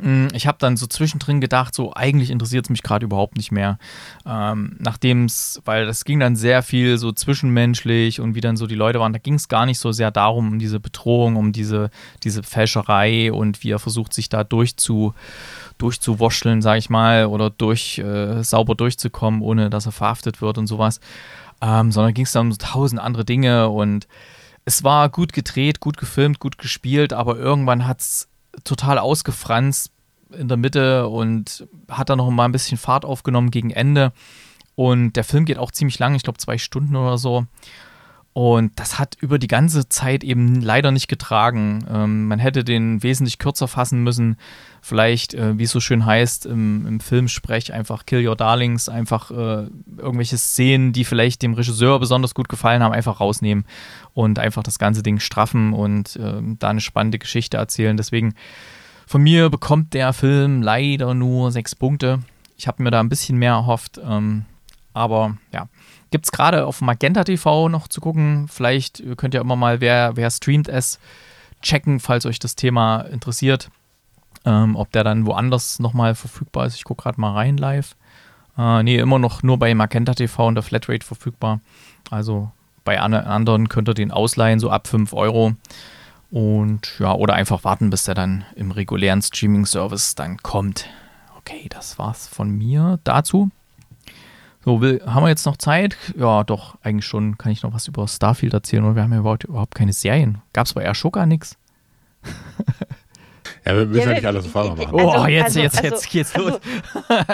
[0.02, 3.52] Mm, ich habe dann so zwischendrin gedacht, so eigentlich interessiert es mich gerade überhaupt nicht
[3.52, 3.78] mehr.
[4.26, 8.66] Ähm, Nachdem es, weil das ging dann sehr viel so zwischenmenschlich und wie dann so
[8.66, 11.52] die Leute waren, da ging es gar nicht so sehr darum, um diese Bedrohung, um
[11.52, 11.90] diese,
[12.22, 15.14] diese Fälscherei und wie er versucht, sich da durchzu,
[15.78, 20.66] durchzuwurschteln, sage ich mal, oder durch äh, sauber durchzukommen, ohne dass er verhaftet wird und
[20.66, 21.00] sowas.
[21.62, 24.08] Ähm, sondern ging es dann um so tausend andere Dinge und
[24.64, 28.29] es war gut gedreht, gut gefilmt, gut gespielt, aber irgendwann hat es
[28.64, 29.90] total ausgefranst
[30.32, 34.12] in der Mitte und hat dann noch mal ein bisschen Fahrt aufgenommen gegen Ende.
[34.74, 37.46] Und der Film geht auch ziemlich lang, ich glaube zwei Stunden oder so.
[38.32, 41.84] Und das hat über die ganze Zeit eben leider nicht getragen.
[41.92, 44.36] Ähm, man hätte den wesentlich kürzer fassen müssen.
[44.80, 49.32] Vielleicht, äh, wie es so schön heißt, im, im Filmsprech einfach Kill Your Darlings, einfach
[49.32, 49.66] äh,
[49.98, 53.64] irgendwelche Szenen, die vielleicht dem Regisseur besonders gut gefallen haben, einfach rausnehmen
[54.14, 57.96] und einfach das ganze Ding straffen und äh, da eine spannende Geschichte erzählen.
[57.96, 58.34] Deswegen,
[59.06, 62.20] von mir bekommt der Film leider nur sechs Punkte.
[62.56, 64.00] Ich habe mir da ein bisschen mehr erhofft.
[64.04, 64.44] Ähm,
[64.92, 65.68] aber ja,
[66.10, 68.48] Gibt es gerade auf Magenta TV noch zu gucken.
[68.48, 70.98] Vielleicht könnt ihr immer mal, wer, wer streamt es,
[71.62, 73.70] checken, falls euch das Thema interessiert.
[74.44, 76.74] Ähm, ob der dann woanders nochmal verfügbar ist.
[76.74, 77.94] Ich gucke gerade mal rein live.
[78.58, 81.60] Äh, nee, immer noch nur bei Magenta TV und der Flatrate verfügbar.
[82.10, 82.50] Also
[82.84, 85.54] bei anderen könnt ihr den ausleihen, so ab 5 Euro.
[86.30, 90.86] Und ja, oder einfach warten, bis der dann im regulären Streaming-Service dann kommt.
[91.38, 93.50] Okay, das war's von mir dazu.
[94.64, 95.96] So, will, haben wir jetzt noch Zeit?
[96.16, 97.38] Ja, doch, eigentlich schon.
[97.38, 98.84] Kann ich noch was über Starfield erzählen?
[98.84, 100.42] Und wir haben ja überhaupt, überhaupt keine Serien.
[100.52, 101.56] Gab es bei Ashoka nichts?
[103.64, 104.94] Ja, wir müssen ja, ja nicht alles sofort machen.
[104.94, 106.60] Oh, also, jetzt, also, jetzt, also, jetzt geht's also, los.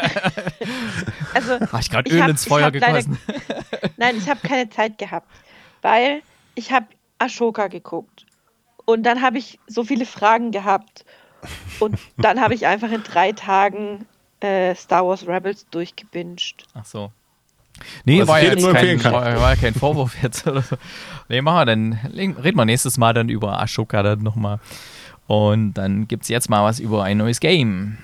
[1.34, 3.18] also, Habe ich gerade Öl hab, ins Feuer gegossen.
[3.26, 5.28] Leider, nein, ich habe keine Zeit gehabt,
[5.82, 6.22] weil
[6.54, 6.86] ich habe
[7.18, 8.26] Ashoka geguckt.
[8.84, 11.04] Und dann habe ich so viele Fragen gehabt.
[11.80, 14.06] Und dann habe ich einfach in drei Tagen
[14.40, 16.66] äh, Star Wars Rebels durchgebinged.
[16.74, 17.12] Ach so.
[18.04, 20.46] Nee, war ja, jetzt kein, war, war ja kein Vorwurf jetzt.
[20.46, 20.76] Oder so.
[21.28, 21.92] Nee, machen wir dann.
[22.14, 24.60] Reden wir nächstes Mal dann über Ashoka dann nochmal.
[25.26, 27.98] Und dann gibt es jetzt mal was über ein neues Game.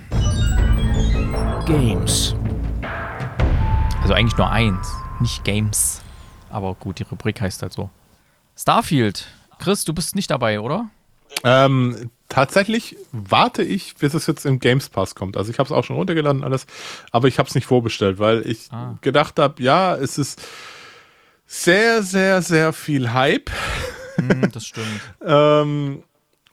[1.66, 2.34] Games.
[4.00, 6.02] Also eigentlich nur eins, nicht Games.
[6.50, 7.90] Aber gut, die Rubrik heißt halt so.
[8.56, 9.28] Starfield.
[9.58, 10.90] Chris, du bist nicht dabei, oder?
[11.44, 15.36] Ähm, tatsächlich warte ich, bis es jetzt im Games Pass kommt.
[15.36, 16.66] Also ich habe es auch schon runtergeladen alles,
[17.12, 18.98] aber ich habe es nicht vorbestellt, weil ich ah.
[19.00, 20.42] gedacht habe, ja, es ist
[21.46, 23.50] sehr, sehr, sehr viel Hype.
[24.16, 25.00] Mm, das stimmt.
[25.24, 26.02] ähm,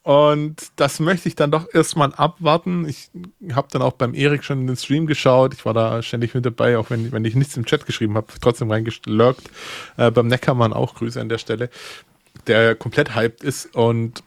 [0.10, 2.88] und das möchte ich dann doch erstmal abwarten.
[2.88, 3.12] Ich
[3.54, 5.54] habe dann auch beim Erik schon in den Stream geschaut.
[5.54, 8.26] Ich war da ständig mit dabei, auch wenn, wenn ich nichts im Chat geschrieben habe,
[8.42, 9.52] trotzdem reingelurkt.
[9.98, 11.70] Äh, beim Neckermann auch Grüße an der Stelle,
[12.48, 13.76] der komplett hyped ist.
[13.76, 14.24] Und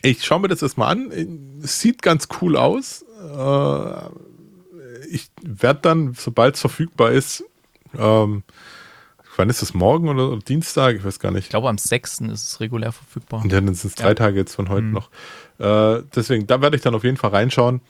[0.00, 1.60] ich schaue mir das erstmal an.
[1.62, 3.04] Es sieht ganz cool aus.
[3.20, 4.08] Äh,
[5.10, 7.44] ich werde dann, sobald es verfügbar ist,
[7.98, 8.42] ähm,
[9.36, 10.96] wann ist das morgen oder Dienstag?
[10.96, 11.44] Ich weiß gar nicht.
[11.44, 12.20] Ich glaube, am 6.
[12.20, 13.42] ist es regulär verfügbar.
[13.42, 14.14] Und dann sind es drei ja.
[14.14, 14.92] Tage jetzt von heute mhm.
[14.92, 15.10] noch.
[15.58, 17.80] Äh, deswegen, da werde ich dann auf jeden Fall reinschauen.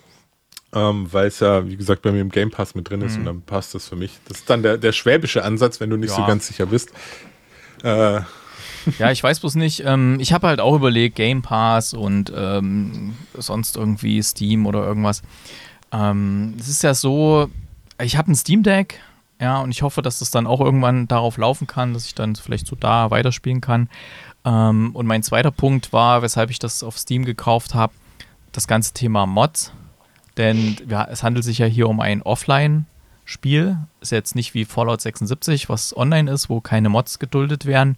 [0.73, 3.19] ähm, weil es ja, wie gesagt, bei mir im Game Pass mit drin ist Mhm.
[3.21, 4.19] und dann passt das für mich.
[4.27, 6.27] Das ist dann der, der schwäbische Ansatz, wenn du nicht so Ja.
[6.27, 6.91] ganz sicher bist.
[7.85, 8.21] Äh,
[8.99, 9.83] Ja, ich weiß bloß nicht.
[9.87, 15.23] Ähm, ich habe halt auch überlegt, Game Pass und ähm, sonst irgendwie Steam oder irgendwas.
[15.93, 17.49] Ähm, es ist ja so,
[18.03, 18.99] ich habe ein Steam Deck,
[19.41, 22.37] ja, und ich hoffe, dass das dann auch irgendwann darauf laufen kann, dass ich dann
[22.37, 23.89] vielleicht so da weiterspielen kann.
[24.45, 27.93] Ähm, und mein zweiter Punkt war, weshalb ich das auf Steam gekauft habe,
[28.53, 29.73] das ganze Thema Mods.
[30.37, 33.79] Denn ja, es handelt sich ja hier um ein Offline-Spiel.
[34.01, 37.97] Ist jetzt nicht wie Fallout 76, was online ist, wo keine Mods geduldet werden.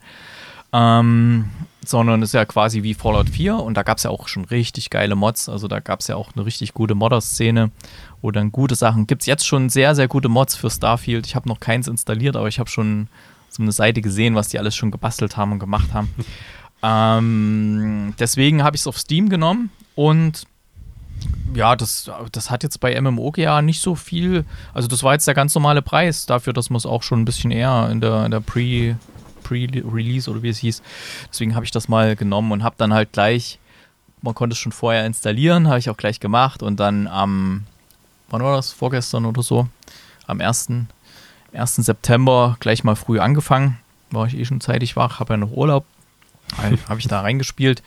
[0.73, 1.51] Ähm,
[1.85, 4.91] sondern ist ja quasi wie Fallout 4 und da gab es ja auch schon richtig
[4.91, 5.49] geile Mods.
[5.49, 7.71] Also da gab es ja auch eine richtig gute Modder-Szene,
[8.27, 9.07] wo dann gute Sachen.
[9.07, 11.27] Gibt es jetzt schon sehr, sehr gute Mods für Starfield.
[11.29, 13.07] Ich habe noch keins installiert, aber ich habe schon
[13.49, 16.13] so eine Seite gesehen, was die alles schon gebastelt haben und gemacht haben.
[16.83, 20.43] ähm, deswegen habe ich es auf Steam genommen und
[21.55, 24.45] ja, das, das hat jetzt bei MMOGA nicht so viel.
[24.75, 27.25] Also, das war jetzt der ganz normale Preis dafür, dass man es auch schon ein
[27.25, 28.97] bisschen eher in der, in der Pre-
[29.45, 30.83] Pre-Release oder wie es hieß.
[31.31, 33.61] Deswegen habe ich das mal genommen und habe dann halt gleich,
[34.21, 37.65] man konnte es schon vorher installieren, habe ich auch gleich gemacht und dann am,
[38.29, 38.73] wann war das?
[38.73, 39.69] Vorgestern oder so,
[40.27, 40.69] am 1.
[41.53, 41.77] 1.
[41.77, 43.79] September gleich mal früh angefangen.
[44.11, 45.85] War ich eh schon zeitig wach, habe ja noch Urlaub.
[46.89, 47.83] habe ich da reingespielt.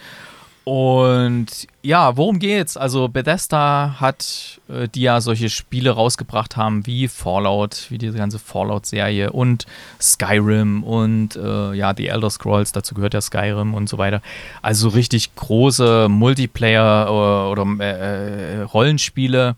[0.66, 1.48] Und
[1.82, 2.78] ja, worum geht's?
[2.78, 8.38] Also Bethesda hat, äh, die ja solche Spiele rausgebracht haben wie Fallout, wie diese ganze
[8.38, 9.66] Fallout-Serie und
[10.00, 14.22] Skyrim und äh, ja, die Elder Scrolls, dazu gehört ja Skyrim und so weiter.
[14.62, 19.56] Also richtig große Multiplayer- äh, oder äh, Rollenspiele,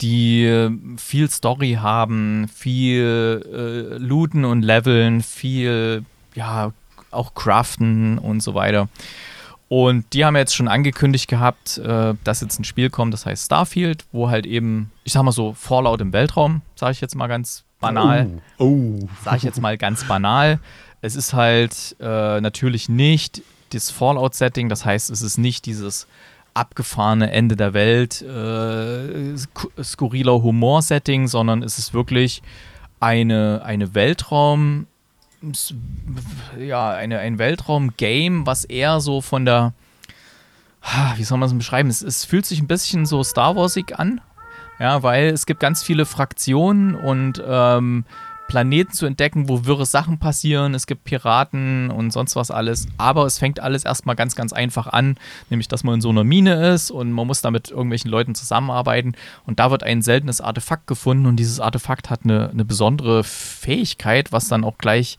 [0.00, 0.68] die
[0.98, 6.72] viel Story haben, viel äh, looten und leveln, viel, ja,
[7.10, 8.88] auch craften und so weiter.
[9.68, 13.46] Und die haben jetzt schon angekündigt gehabt, äh, dass jetzt ein Spiel kommt, das heißt
[13.46, 17.26] Starfield, wo halt eben, ich sag mal so, Fallout im Weltraum, sage ich jetzt mal
[17.26, 18.28] ganz banal,
[18.58, 18.64] Oh.
[18.64, 19.08] oh.
[19.24, 20.60] sage ich jetzt mal ganz banal.
[21.00, 26.06] Es ist halt äh, natürlich nicht das Fallout-Setting, das heißt, es ist nicht dieses
[26.56, 32.42] abgefahrene Ende der Welt, äh, sk- skurriler Humor-Setting, sondern es ist wirklich
[33.00, 34.86] eine, eine Weltraum-
[36.58, 39.74] ja, eine, ein Weltraum-Game, was eher so von der,
[41.16, 41.88] wie soll man es beschreiben?
[41.90, 44.20] Es, es fühlt sich ein bisschen so Star Warsig an,
[44.78, 48.04] ja, weil es gibt ganz viele Fraktionen und ähm,
[48.48, 50.74] Planeten zu entdecken, wo wirre Sachen passieren.
[50.74, 52.86] Es gibt Piraten und sonst was alles.
[52.96, 55.16] Aber es fängt alles erstmal ganz, ganz einfach an,
[55.50, 58.34] nämlich dass man in so einer Mine ist und man muss da mit irgendwelchen Leuten
[58.34, 59.14] zusammenarbeiten.
[59.44, 64.32] Und da wird ein seltenes Artefakt gefunden und dieses Artefakt hat eine, eine besondere Fähigkeit,
[64.32, 65.18] was dann auch gleich,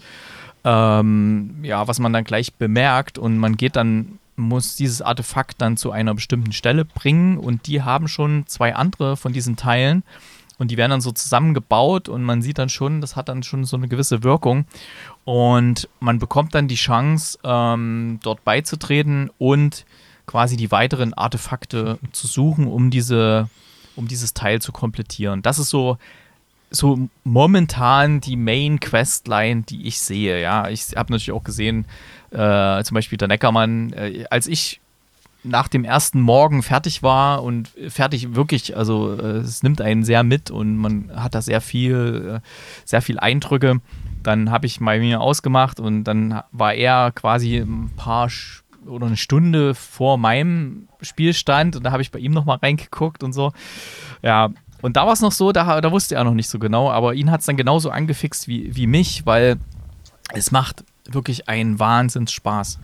[0.64, 5.78] ähm, ja, was man dann gleich bemerkt und man geht dann muss dieses Artefakt dann
[5.78, 10.04] zu einer bestimmten Stelle bringen und die haben schon zwei andere von diesen Teilen
[10.58, 13.64] und die werden dann so zusammengebaut und man sieht dann schon, das hat dann schon
[13.66, 14.66] so eine gewisse Wirkung
[15.24, 19.86] und man bekommt dann die Chance, ähm, dort beizutreten und
[20.26, 23.50] quasi die weiteren Artefakte zu suchen, um diese,
[23.96, 25.42] um dieses Teil zu komplettieren.
[25.42, 25.98] Das ist so,
[26.70, 30.42] so momentan die Main Questline, die ich sehe.
[30.42, 31.86] Ja, ich habe natürlich auch gesehen,
[32.32, 34.82] äh, zum Beispiel der Neckermann, äh, als ich
[35.48, 40.24] nach dem ersten Morgen fertig war und fertig wirklich, also äh, es nimmt einen sehr
[40.24, 42.48] mit und man hat da sehr viel, äh,
[42.86, 43.82] sehr viel Eindrücke.
[44.24, 48.30] Dann habe ich bei mir ausgemacht und dann war er quasi ein paar
[48.86, 53.34] oder eine Stunde vor meinem Spielstand und da habe ich bei ihm nochmal reingeguckt und
[53.34, 53.52] so.
[54.22, 54.50] Ja,
[54.82, 57.14] und da war es noch so, da, da wusste er noch nicht so genau, aber
[57.14, 59.58] ihn hat es dann genauso angefixt wie, wie mich, weil
[60.34, 62.80] es macht wirklich einen Wahnsinnsspaß.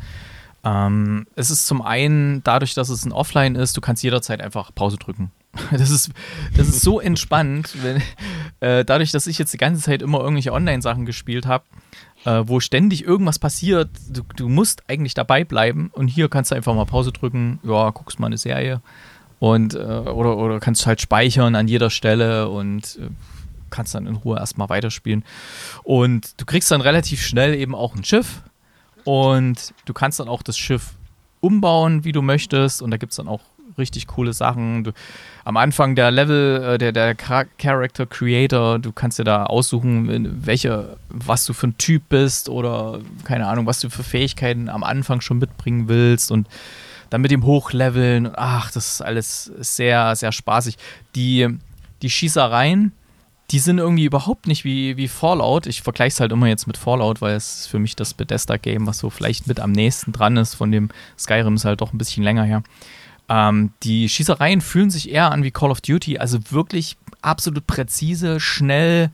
[0.64, 4.74] Ähm, es ist zum einen dadurch, dass es ein Offline ist, du kannst jederzeit einfach
[4.74, 5.32] Pause drücken.
[5.72, 6.12] Das ist,
[6.58, 8.02] das ist so entspannt, wenn,
[8.60, 11.66] äh, dadurch, dass ich jetzt die ganze Zeit immer irgendwelche Online-Sachen gespielt habe,
[12.26, 16.56] äh, wo ständig irgendwas passiert, du, du musst eigentlich dabei bleiben und hier kannst du
[16.56, 18.82] einfach mal Pause drücken, ja, guckst mal eine Serie
[19.40, 23.10] und äh, oder, oder kannst halt speichern an jeder Stelle und äh,
[23.70, 25.24] kannst dann in Ruhe erstmal weiterspielen.
[25.84, 28.42] Und du kriegst dann relativ schnell eben auch ein Schiff
[29.04, 30.94] und du kannst dann auch das Schiff
[31.42, 32.82] umbauen, wie du möchtest.
[32.82, 33.42] Und da gibt es dann auch
[33.78, 34.84] richtig coole Sachen.
[34.84, 34.92] Du,
[35.44, 40.46] am Anfang der Level, äh, der, der Char Character Creator, du kannst dir da aussuchen,
[40.46, 44.84] welche, was du für ein Typ bist oder keine Ahnung, was du für Fähigkeiten am
[44.84, 46.48] Anfang schon mitbringen willst und
[47.10, 48.32] dann mit dem Hochleveln.
[48.36, 50.78] Ach, das ist alles sehr, sehr spaßig.
[51.16, 51.48] Die,
[52.02, 52.92] die Schießereien,
[53.54, 55.68] die sind irgendwie überhaupt nicht wie, wie Fallout.
[55.68, 58.98] Ich vergleiche es halt immer jetzt mit Fallout, weil es für mich das Bethesda-Game, was
[58.98, 60.56] so vielleicht mit am nächsten dran ist.
[60.56, 60.90] Von dem
[61.20, 62.64] Skyrim ist halt doch ein bisschen länger her.
[63.30, 68.40] Ähm, die Schießereien fühlen sich eher an wie Call of Duty, also wirklich absolut präzise,
[68.40, 69.12] schnell.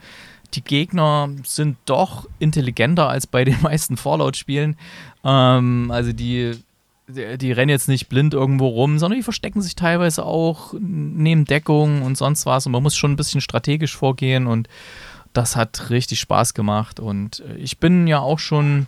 [0.54, 4.78] Die Gegner sind doch intelligenter als bei den meisten Fallout-Spielen.
[5.26, 6.54] Ähm, also die,
[7.10, 11.46] die, die, rennen jetzt nicht blind irgendwo rum, sondern die verstecken sich teilweise auch, nehmen
[11.46, 12.66] Deckung und sonst was.
[12.66, 14.70] Und man muss schon ein bisschen strategisch vorgehen und
[15.34, 17.00] das hat richtig Spaß gemacht.
[17.00, 18.88] Und ich bin ja auch schon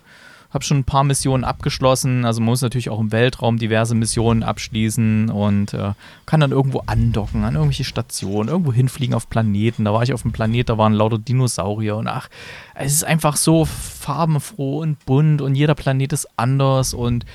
[0.51, 2.25] habe schon ein paar Missionen abgeschlossen.
[2.25, 5.93] Also man muss natürlich auch im Weltraum diverse Missionen abschließen und äh,
[6.25, 9.85] kann dann irgendwo andocken an irgendwelche Stationen, irgendwo hinfliegen auf Planeten.
[9.85, 12.27] Da war ich auf einem Planet, da waren lauter Dinosaurier und ach,
[12.75, 17.25] es ist einfach so farbenfroh und bunt und jeder Planet ist anders und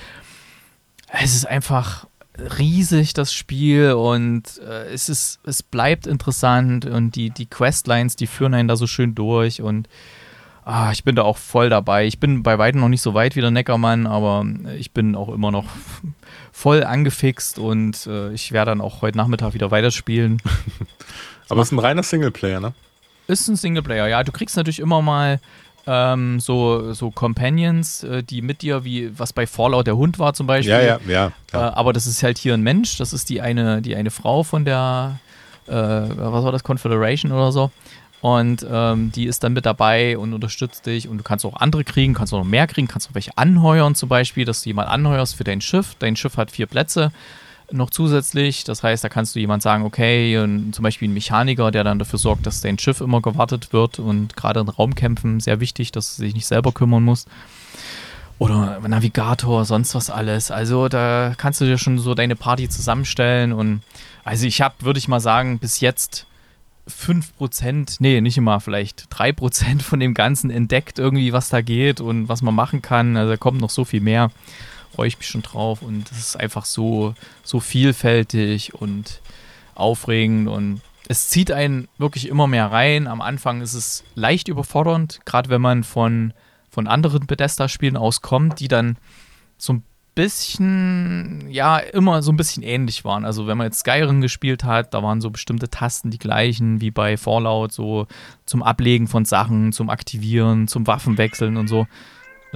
[1.22, 2.06] es ist einfach
[2.58, 8.26] riesig, das Spiel, und äh, es, ist, es bleibt interessant und die, die Questlines, die
[8.26, 9.88] führen einen da so schön durch und
[10.64, 12.06] ah, ich bin da auch voll dabei.
[12.06, 14.44] Ich bin bei weitem noch nicht so weit wie der Neckermann, aber
[14.78, 15.66] ich bin auch immer noch
[16.52, 20.42] voll angefixt und äh, ich werde dann auch heute Nachmittag wieder weiterspielen.
[21.48, 22.74] aber es ist ein reiner Singleplayer, ne?
[23.28, 24.22] Ist ein Singleplayer, ja.
[24.22, 25.40] Du kriegst natürlich immer mal
[25.87, 30.34] ähm, so, so Companions, äh, die mit dir, wie was bei Fallout der Hund war
[30.34, 30.72] zum Beispiel.
[30.72, 31.32] Ja, ja, ja.
[31.53, 34.43] Äh, aber das ist halt hier ein Mensch, das ist die eine, die eine Frau
[34.43, 35.18] von der,
[35.66, 37.70] äh, was war das, Confederation oder so.
[38.20, 41.07] Und ähm, die ist dann mit dabei und unterstützt dich.
[41.07, 43.95] Und du kannst auch andere kriegen, kannst auch noch mehr kriegen, kannst auch welche anheuern
[43.95, 45.95] zum Beispiel, dass du jemanden anheuerst für dein Schiff.
[45.99, 47.12] Dein Schiff hat vier Plätze
[47.70, 48.64] noch zusätzlich.
[48.64, 50.34] Das heißt, da kannst du jemand sagen, okay,
[50.72, 54.36] zum Beispiel ein Mechaniker, der dann dafür sorgt, dass dein Schiff immer gewartet wird und
[54.36, 57.28] gerade in Raumkämpfen sehr wichtig, dass du dich nicht selber kümmern musst.
[58.38, 60.50] Oder Navigator, sonst was alles.
[60.50, 63.80] Also da kannst du dir schon so deine Party zusammenstellen und
[64.24, 66.26] also ich habe, würde ich mal sagen, bis jetzt
[66.88, 72.28] 5%, nee, nicht immer, vielleicht 3% von dem Ganzen entdeckt, irgendwie, was da geht und
[72.28, 73.16] was man machen kann.
[73.16, 74.30] Also da kommt noch so viel mehr.
[74.97, 75.82] Freue ich mich schon drauf.
[75.82, 79.20] Und es ist einfach so, so vielfältig und
[79.74, 83.07] aufregend und es zieht einen wirklich immer mehr rein.
[83.07, 86.32] Am Anfang ist es leicht überfordernd, gerade wenn man von,
[86.70, 88.97] von anderen Bethesda-Spielen auskommt, die dann
[89.57, 89.84] so ein
[90.16, 93.24] bisschen, ja, immer so ein bisschen ähnlich waren.
[93.24, 96.90] Also wenn man jetzt Skyrim gespielt hat, da waren so bestimmte Tasten die gleichen wie
[96.90, 98.07] bei Fallout, so
[98.47, 101.86] zum Ablegen von Sachen, zum Aktivieren, zum Waffenwechseln und so.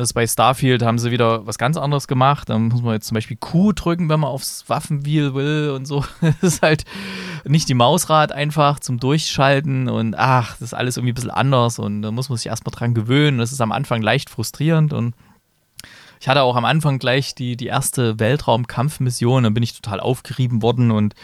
[0.00, 2.48] Das bei Starfield haben sie wieder was ganz anderes gemacht.
[2.48, 6.04] Da muss man jetzt zum Beispiel Q drücken, wenn man aufs Waffenwheel will und so.
[6.40, 6.84] Das ist halt
[7.44, 11.78] nicht die Mausrad einfach zum Durchschalten und ach, das ist alles irgendwie ein bisschen anders
[11.78, 13.36] und da muss man sich erstmal dran gewöhnen.
[13.36, 15.14] Das ist am Anfang leicht frustrierend und
[16.18, 20.62] ich hatte auch am Anfang gleich die, die erste Weltraumkampfmission, dann bin ich total aufgerieben
[20.62, 21.14] worden und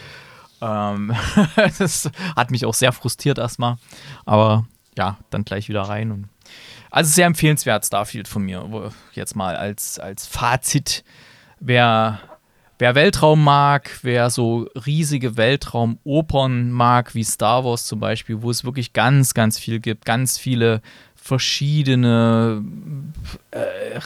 [0.61, 1.15] ähm,
[1.79, 3.77] das hat mich auch sehr frustriert erstmal.
[4.25, 6.11] Aber ja, dann gleich wieder rein.
[6.11, 6.29] Und
[6.97, 8.91] also sehr empfehlenswert, Starfield von mir.
[9.13, 11.03] Jetzt mal als, als Fazit.
[11.59, 12.19] Wer,
[12.79, 18.65] wer Weltraum mag, wer so riesige Weltraumopern mag, wie Star Wars zum Beispiel, wo es
[18.65, 20.81] wirklich ganz, ganz viel gibt, ganz viele
[21.27, 22.63] verschiedene
[23.51, 23.99] äh,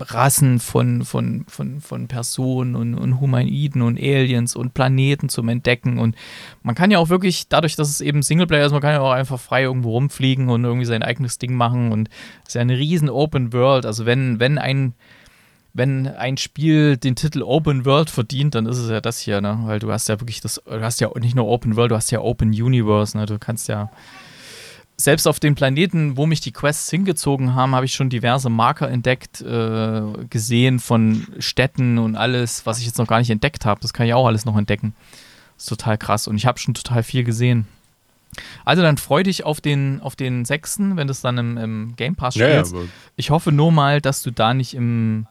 [0.00, 5.98] Rassen von, von, von, von Personen und, und Humanoiden und Aliens und Planeten zum Entdecken.
[5.98, 6.16] Und
[6.64, 9.12] man kann ja auch wirklich, dadurch, dass es eben Singleplayer ist, man kann ja auch
[9.12, 11.92] einfach frei irgendwo rumfliegen und irgendwie sein eigenes Ding machen.
[11.92, 12.08] Und
[12.42, 13.86] es ist ja eine riesen Open World.
[13.86, 14.94] Also wenn, wenn ein
[15.74, 19.58] wenn ein Spiel den Titel Open World verdient, dann ist es ja das hier, ne?
[19.64, 22.10] Weil du hast ja wirklich das, du hast ja nicht nur Open World, du hast
[22.10, 23.26] ja Open Universe, ne?
[23.26, 23.90] Du kannst ja
[24.96, 28.88] selbst auf den Planeten, wo mich die Quests hingezogen haben, habe ich schon diverse Marker
[28.88, 33.80] entdeckt, äh, gesehen von Städten und alles, was ich jetzt noch gar nicht entdeckt habe.
[33.80, 34.94] Das kann ich auch alles noch entdecken.
[35.56, 37.66] Das ist total krass und ich habe schon total viel gesehen.
[38.64, 41.96] Also dann freu dich auf den, auf den sechsten, wenn du es dann im, im
[41.96, 42.74] Game Pass spielst.
[42.74, 42.80] Ja,
[43.16, 45.26] ich hoffe nur mal, dass du da nicht im,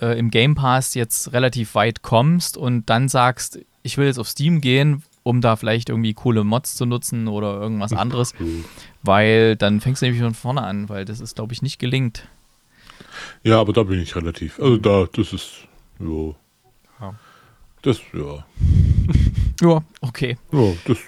[0.00, 4.28] äh, im Game Pass jetzt relativ weit kommst und dann sagst, ich will jetzt auf
[4.28, 8.34] Steam gehen, um da vielleicht irgendwie coole Mods zu nutzen oder irgendwas anderes.
[9.02, 12.28] weil dann fängst du nämlich von vorne an, weil das ist, glaube ich, nicht gelingt.
[13.42, 14.60] Ja, aber da bin ich relativ.
[14.60, 15.66] Also da, das ist.
[15.98, 16.36] Jo.
[17.00, 17.14] Ja.
[17.82, 18.44] Das, ja.
[19.60, 20.36] Ja, okay.
[20.50, 20.98] Ja, das,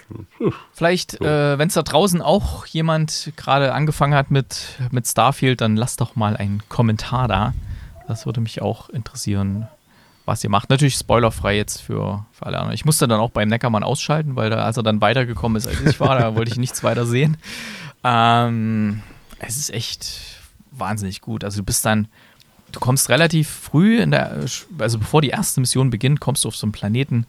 [0.71, 1.53] Vielleicht, ja.
[1.53, 5.97] äh, wenn es da draußen auch jemand gerade angefangen hat mit, mit Starfield, dann lass
[5.97, 7.53] doch mal einen Kommentar da.
[8.07, 9.67] Das würde mich auch interessieren,
[10.27, 10.69] was ihr macht.
[10.69, 12.75] Natürlich spoilerfrei jetzt für, für alle anderen.
[12.75, 15.81] Ich musste dann auch beim Neckermann ausschalten, weil da, als er dann weitergekommen ist, als
[15.81, 17.37] ich war, da wollte ich nichts weiter sehen.
[18.03, 19.01] Ähm,
[19.39, 20.19] es ist echt
[20.71, 21.43] wahnsinnig gut.
[21.43, 22.07] Also du bist dann,
[22.71, 24.45] du kommst relativ früh in der,
[24.77, 27.25] also bevor die erste Mission beginnt, kommst du auf so einen Planeten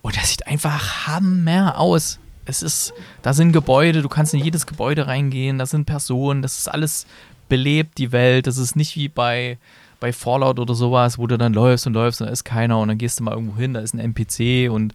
[0.00, 2.18] und der sieht einfach hammer aus.
[2.44, 6.58] Es ist, da sind Gebäude, du kannst in jedes Gebäude reingehen, da sind Personen, das
[6.58, 7.06] ist alles
[7.48, 8.46] belebt, die Welt.
[8.46, 9.58] Das ist nicht wie bei
[10.02, 12.88] bei Fallout oder sowas, wo du dann läufst und läufst und da ist keiner und
[12.88, 14.94] dann gehst du mal irgendwo hin, da ist ein NPC und,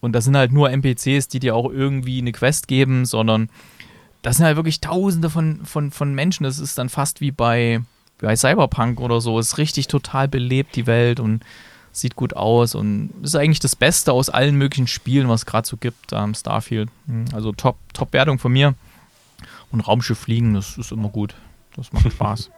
[0.00, 3.50] und das sind halt nur NPCs, die dir auch irgendwie eine Quest geben, sondern
[4.22, 6.44] das sind halt wirklich tausende von, von, von Menschen.
[6.44, 7.82] Das ist dann fast wie bei,
[8.20, 9.38] bei Cyberpunk oder so.
[9.38, 11.42] Es ist richtig total belebt, die Welt und
[11.92, 15.68] sieht gut aus und ist eigentlich das Beste aus allen möglichen Spielen, was es gerade
[15.68, 16.88] so gibt am Starfield.
[17.06, 18.74] Hm, Also Top, Top-Wertung von mir.
[19.70, 21.34] Und Raumschiff fliegen, das ist immer gut.
[21.76, 22.50] Das macht Spaß.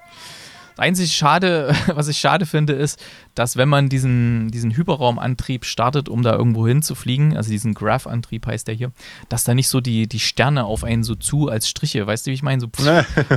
[0.81, 2.99] Einzig Schade, was ich schade finde, ist,
[3.35, 8.67] dass wenn man diesen, diesen Hyperraumantrieb startet, um da irgendwo hinzufliegen, also diesen Graph-Antrieb heißt
[8.67, 8.93] der hier,
[9.29, 12.31] dass da nicht so die, die Sterne auf einen so zu als Striche, weißt du,
[12.31, 12.61] wie ich meine?
[12.61, 12.85] So pff,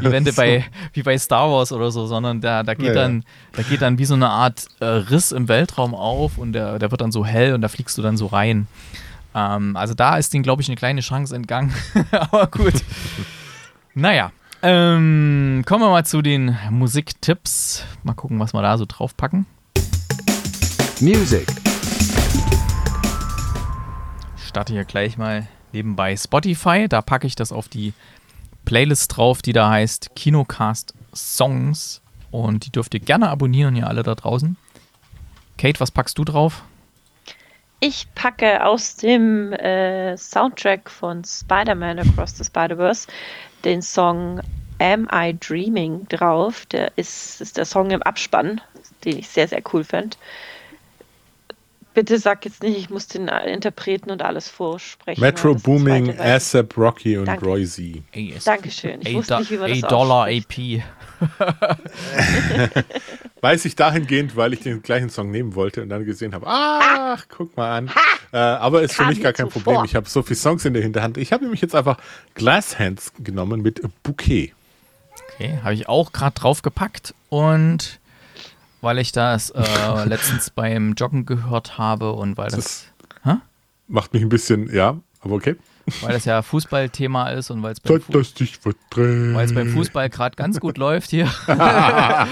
[0.01, 2.93] wie wenn du bei, wie bei Star Wars oder so, sondern da, da geht ja.
[2.93, 6.79] dann, da geht dann wie so eine Art äh, Riss im Weltraum auf und der,
[6.79, 8.67] der wird dann so hell und da fliegst du dann so rein.
[9.35, 11.73] Ähm, also da ist denen, glaube ich, eine kleine Chance entgangen.
[12.11, 12.75] Aber gut.
[13.93, 14.31] naja.
[14.66, 17.84] Ähm, kommen wir mal zu den Musiktipps.
[18.03, 19.45] Mal gucken, was wir da so draufpacken.
[21.01, 21.45] Music.
[24.38, 26.88] Ich starte hier gleich mal nebenbei Spotify.
[26.88, 27.91] Da packe ich das auf die
[28.64, 32.01] Playlist drauf, die da heißt Kinocast Songs.
[32.32, 34.55] Und die dürft ihr gerne abonnieren, ihr alle da draußen.
[35.57, 36.64] Kate, was packst du drauf?
[37.82, 43.09] Ich packe aus dem äh, Soundtrack von Spider-Man Across the Spider-Verse
[43.64, 44.41] den Song
[44.80, 46.66] Am I Dreaming drauf.
[46.68, 48.61] Der ist, ist der Song im Abspann,
[49.05, 50.18] den ich sehr, sehr cool fand.
[51.93, 55.22] Bitte sag jetzt nicht, ich muss den Interpreten und alles vorsprechen.
[55.22, 57.45] Metro Booming, ASAP Rocky und Danke.
[57.45, 58.01] Roy Z.
[58.43, 59.01] Dankeschön.
[59.01, 60.28] Ich A, wusste nicht, wie man das A Dollar.
[60.28, 60.82] AP.
[63.43, 67.25] Weiß ich dahingehend, weil ich den gleichen Song nehmen wollte und dann gesehen habe, ach,
[67.27, 67.91] guck mal an.
[68.31, 69.63] Äh, aber ist für mich gar kein zuvor.
[69.63, 69.83] Problem.
[69.83, 71.17] Ich habe so viele Songs in der Hinterhand.
[71.17, 71.97] Ich habe nämlich jetzt einfach
[72.35, 74.53] Glass Hands genommen mit Bouquet.
[75.35, 77.99] Okay, habe ich auch gerade draufgepackt und
[78.79, 79.61] weil ich das äh,
[80.05, 82.87] letztens beim Joggen gehört habe und weil das,
[83.25, 83.37] Das
[83.89, 85.57] macht mich ein bisschen, ja, aber okay.
[85.99, 89.35] weil das ja Fußballthema ist und weil es beim, Zeit, Fu dass dich verdreht.
[89.35, 91.29] weil's beim Fußball gerade ganz gut läuft hier.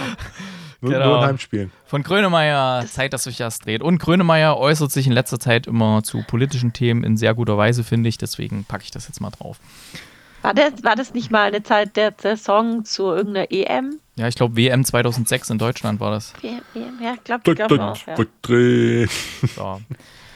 [0.81, 1.05] Nur, Genau.
[1.09, 1.71] nur in Heimspielen.
[1.85, 3.81] Von Grönemeyer, Zeit, dass sich das dreht.
[3.83, 7.83] Und Grönemeyer äußert sich in letzter Zeit immer zu politischen Themen in sehr guter Weise,
[7.83, 8.17] finde ich.
[8.17, 9.57] Deswegen packe ich das jetzt mal drauf.
[10.41, 13.99] War das, war das nicht mal eine Zeit der, Song zu irgendeiner EM?
[14.15, 16.33] Ja, ich glaube, WM 2006 in Deutschland war das.
[16.41, 16.61] EM?
[16.99, 18.07] Ja, ich glaube Zeit, glaub dass auch.
[18.07, 18.15] Ja.
[18.15, 19.11] Verdreht.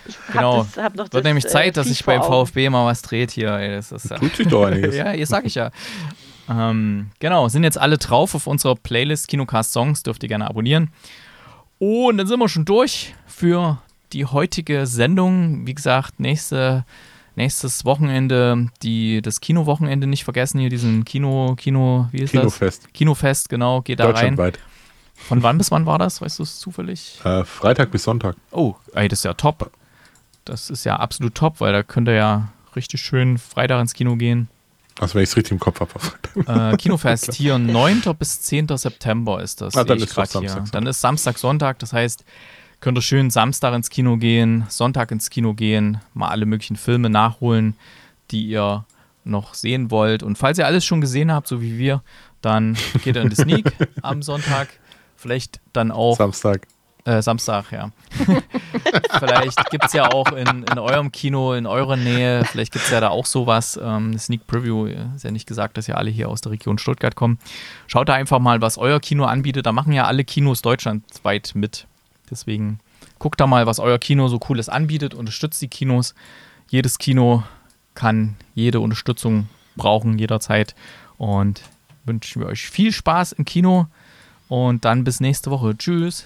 [0.07, 0.59] Ich Genau.
[0.59, 2.21] hab das, hab noch Wird das, nämlich äh, Zeit, dass Lied sich beim.
[2.21, 3.49] VfB mal was dreht hier.
[3.53, 4.95] Ey, das ist, ja- Tut sich doch einiges.
[4.95, 5.71] ja, jetzt sag ich ja.
[6.49, 10.91] Ähm, genau, sind jetzt alle drauf auf unserer Playlist Kinocast Songs, dürft ihr gerne abonnieren.
[11.79, 13.81] Und dann sind wir schon durch für
[14.13, 15.67] die heutige Sendung.
[15.67, 16.85] Wie gesagt, nächste,
[17.35, 22.83] nächstes Wochenende, die, das Kinowochenende nicht vergessen, hier diesen Kino, Kino, wie ist Kinofest.
[22.83, 22.93] das?
[22.93, 24.37] Kinofest, genau, geht da rein.
[25.17, 26.21] Von wann bis wann war das?
[26.21, 27.19] Weißt du es zufällig?
[27.23, 28.35] Äh, Freitag bis Sonntag.
[28.51, 29.71] Oh, ey, das ist ja top.
[30.43, 34.17] Das ist ja absolut top, weil da könnt ihr ja richtig schön Freitag ins Kino
[34.17, 34.49] gehen.
[34.99, 36.71] Also wenn ich es richtig im Kopf habe.
[36.73, 38.01] Äh, Kinofest hier 9.
[38.17, 38.77] bis 10.
[38.77, 39.75] September ist das.
[39.75, 40.49] Ah, dann ist grad hier.
[40.49, 41.79] Samstag, Dann ist Samstag, Sonntag.
[41.79, 42.23] Das heißt,
[42.79, 47.09] könnt ihr schön Samstag ins Kino gehen, Sonntag ins Kino gehen, mal alle möglichen Filme
[47.09, 47.75] nachholen,
[48.31, 48.85] die ihr
[49.25, 50.23] noch sehen wollt.
[50.23, 52.01] Und falls ihr alles schon gesehen habt, so wie wir,
[52.41, 54.69] dann geht ihr in die Sneak am Sonntag.
[55.17, 56.67] Vielleicht dann auch Samstag.
[57.05, 57.91] Äh, Samstag, ja.
[59.19, 62.91] vielleicht gibt es ja auch in, in eurem Kino, in eurer Nähe, vielleicht gibt es
[62.91, 63.79] ja da auch sowas.
[63.81, 67.15] Ähm, Sneak Preview, ist ja nicht gesagt, dass ja alle hier aus der Region Stuttgart
[67.15, 67.37] kommen.
[67.85, 69.67] Schaut da einfach mal, was euer Kino anbietet.
[69.67, 71.85] Da machen ja alle Kinos deutschlandweit mit.
[72.31, 72.79] Deswegen
[73.19, 75.13] guckt da mal, was euer Kino so cooles anbietet.
[75.13, 76.15] Unterstützt die Kinos.
[76.69, 77.43] Jedes Kino
[77.93, 80.73] kann jede Unterstützung brauchen, jederzeit.
[81.17, 81.61] Und
[82.03, 83.85] wünschen wir euch viel Spaß im Kino.
[84.47, 85.77] Und dann bis nächste Woche.
[85.77, 86.25] Tschüss.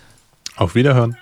[0.60, 1.18] Auf Wiederhören.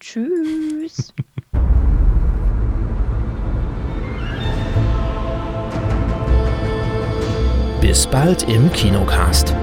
[0.00, 1.12] Tschüss.
[7.80, 9.54] Bis bald im Kinocast.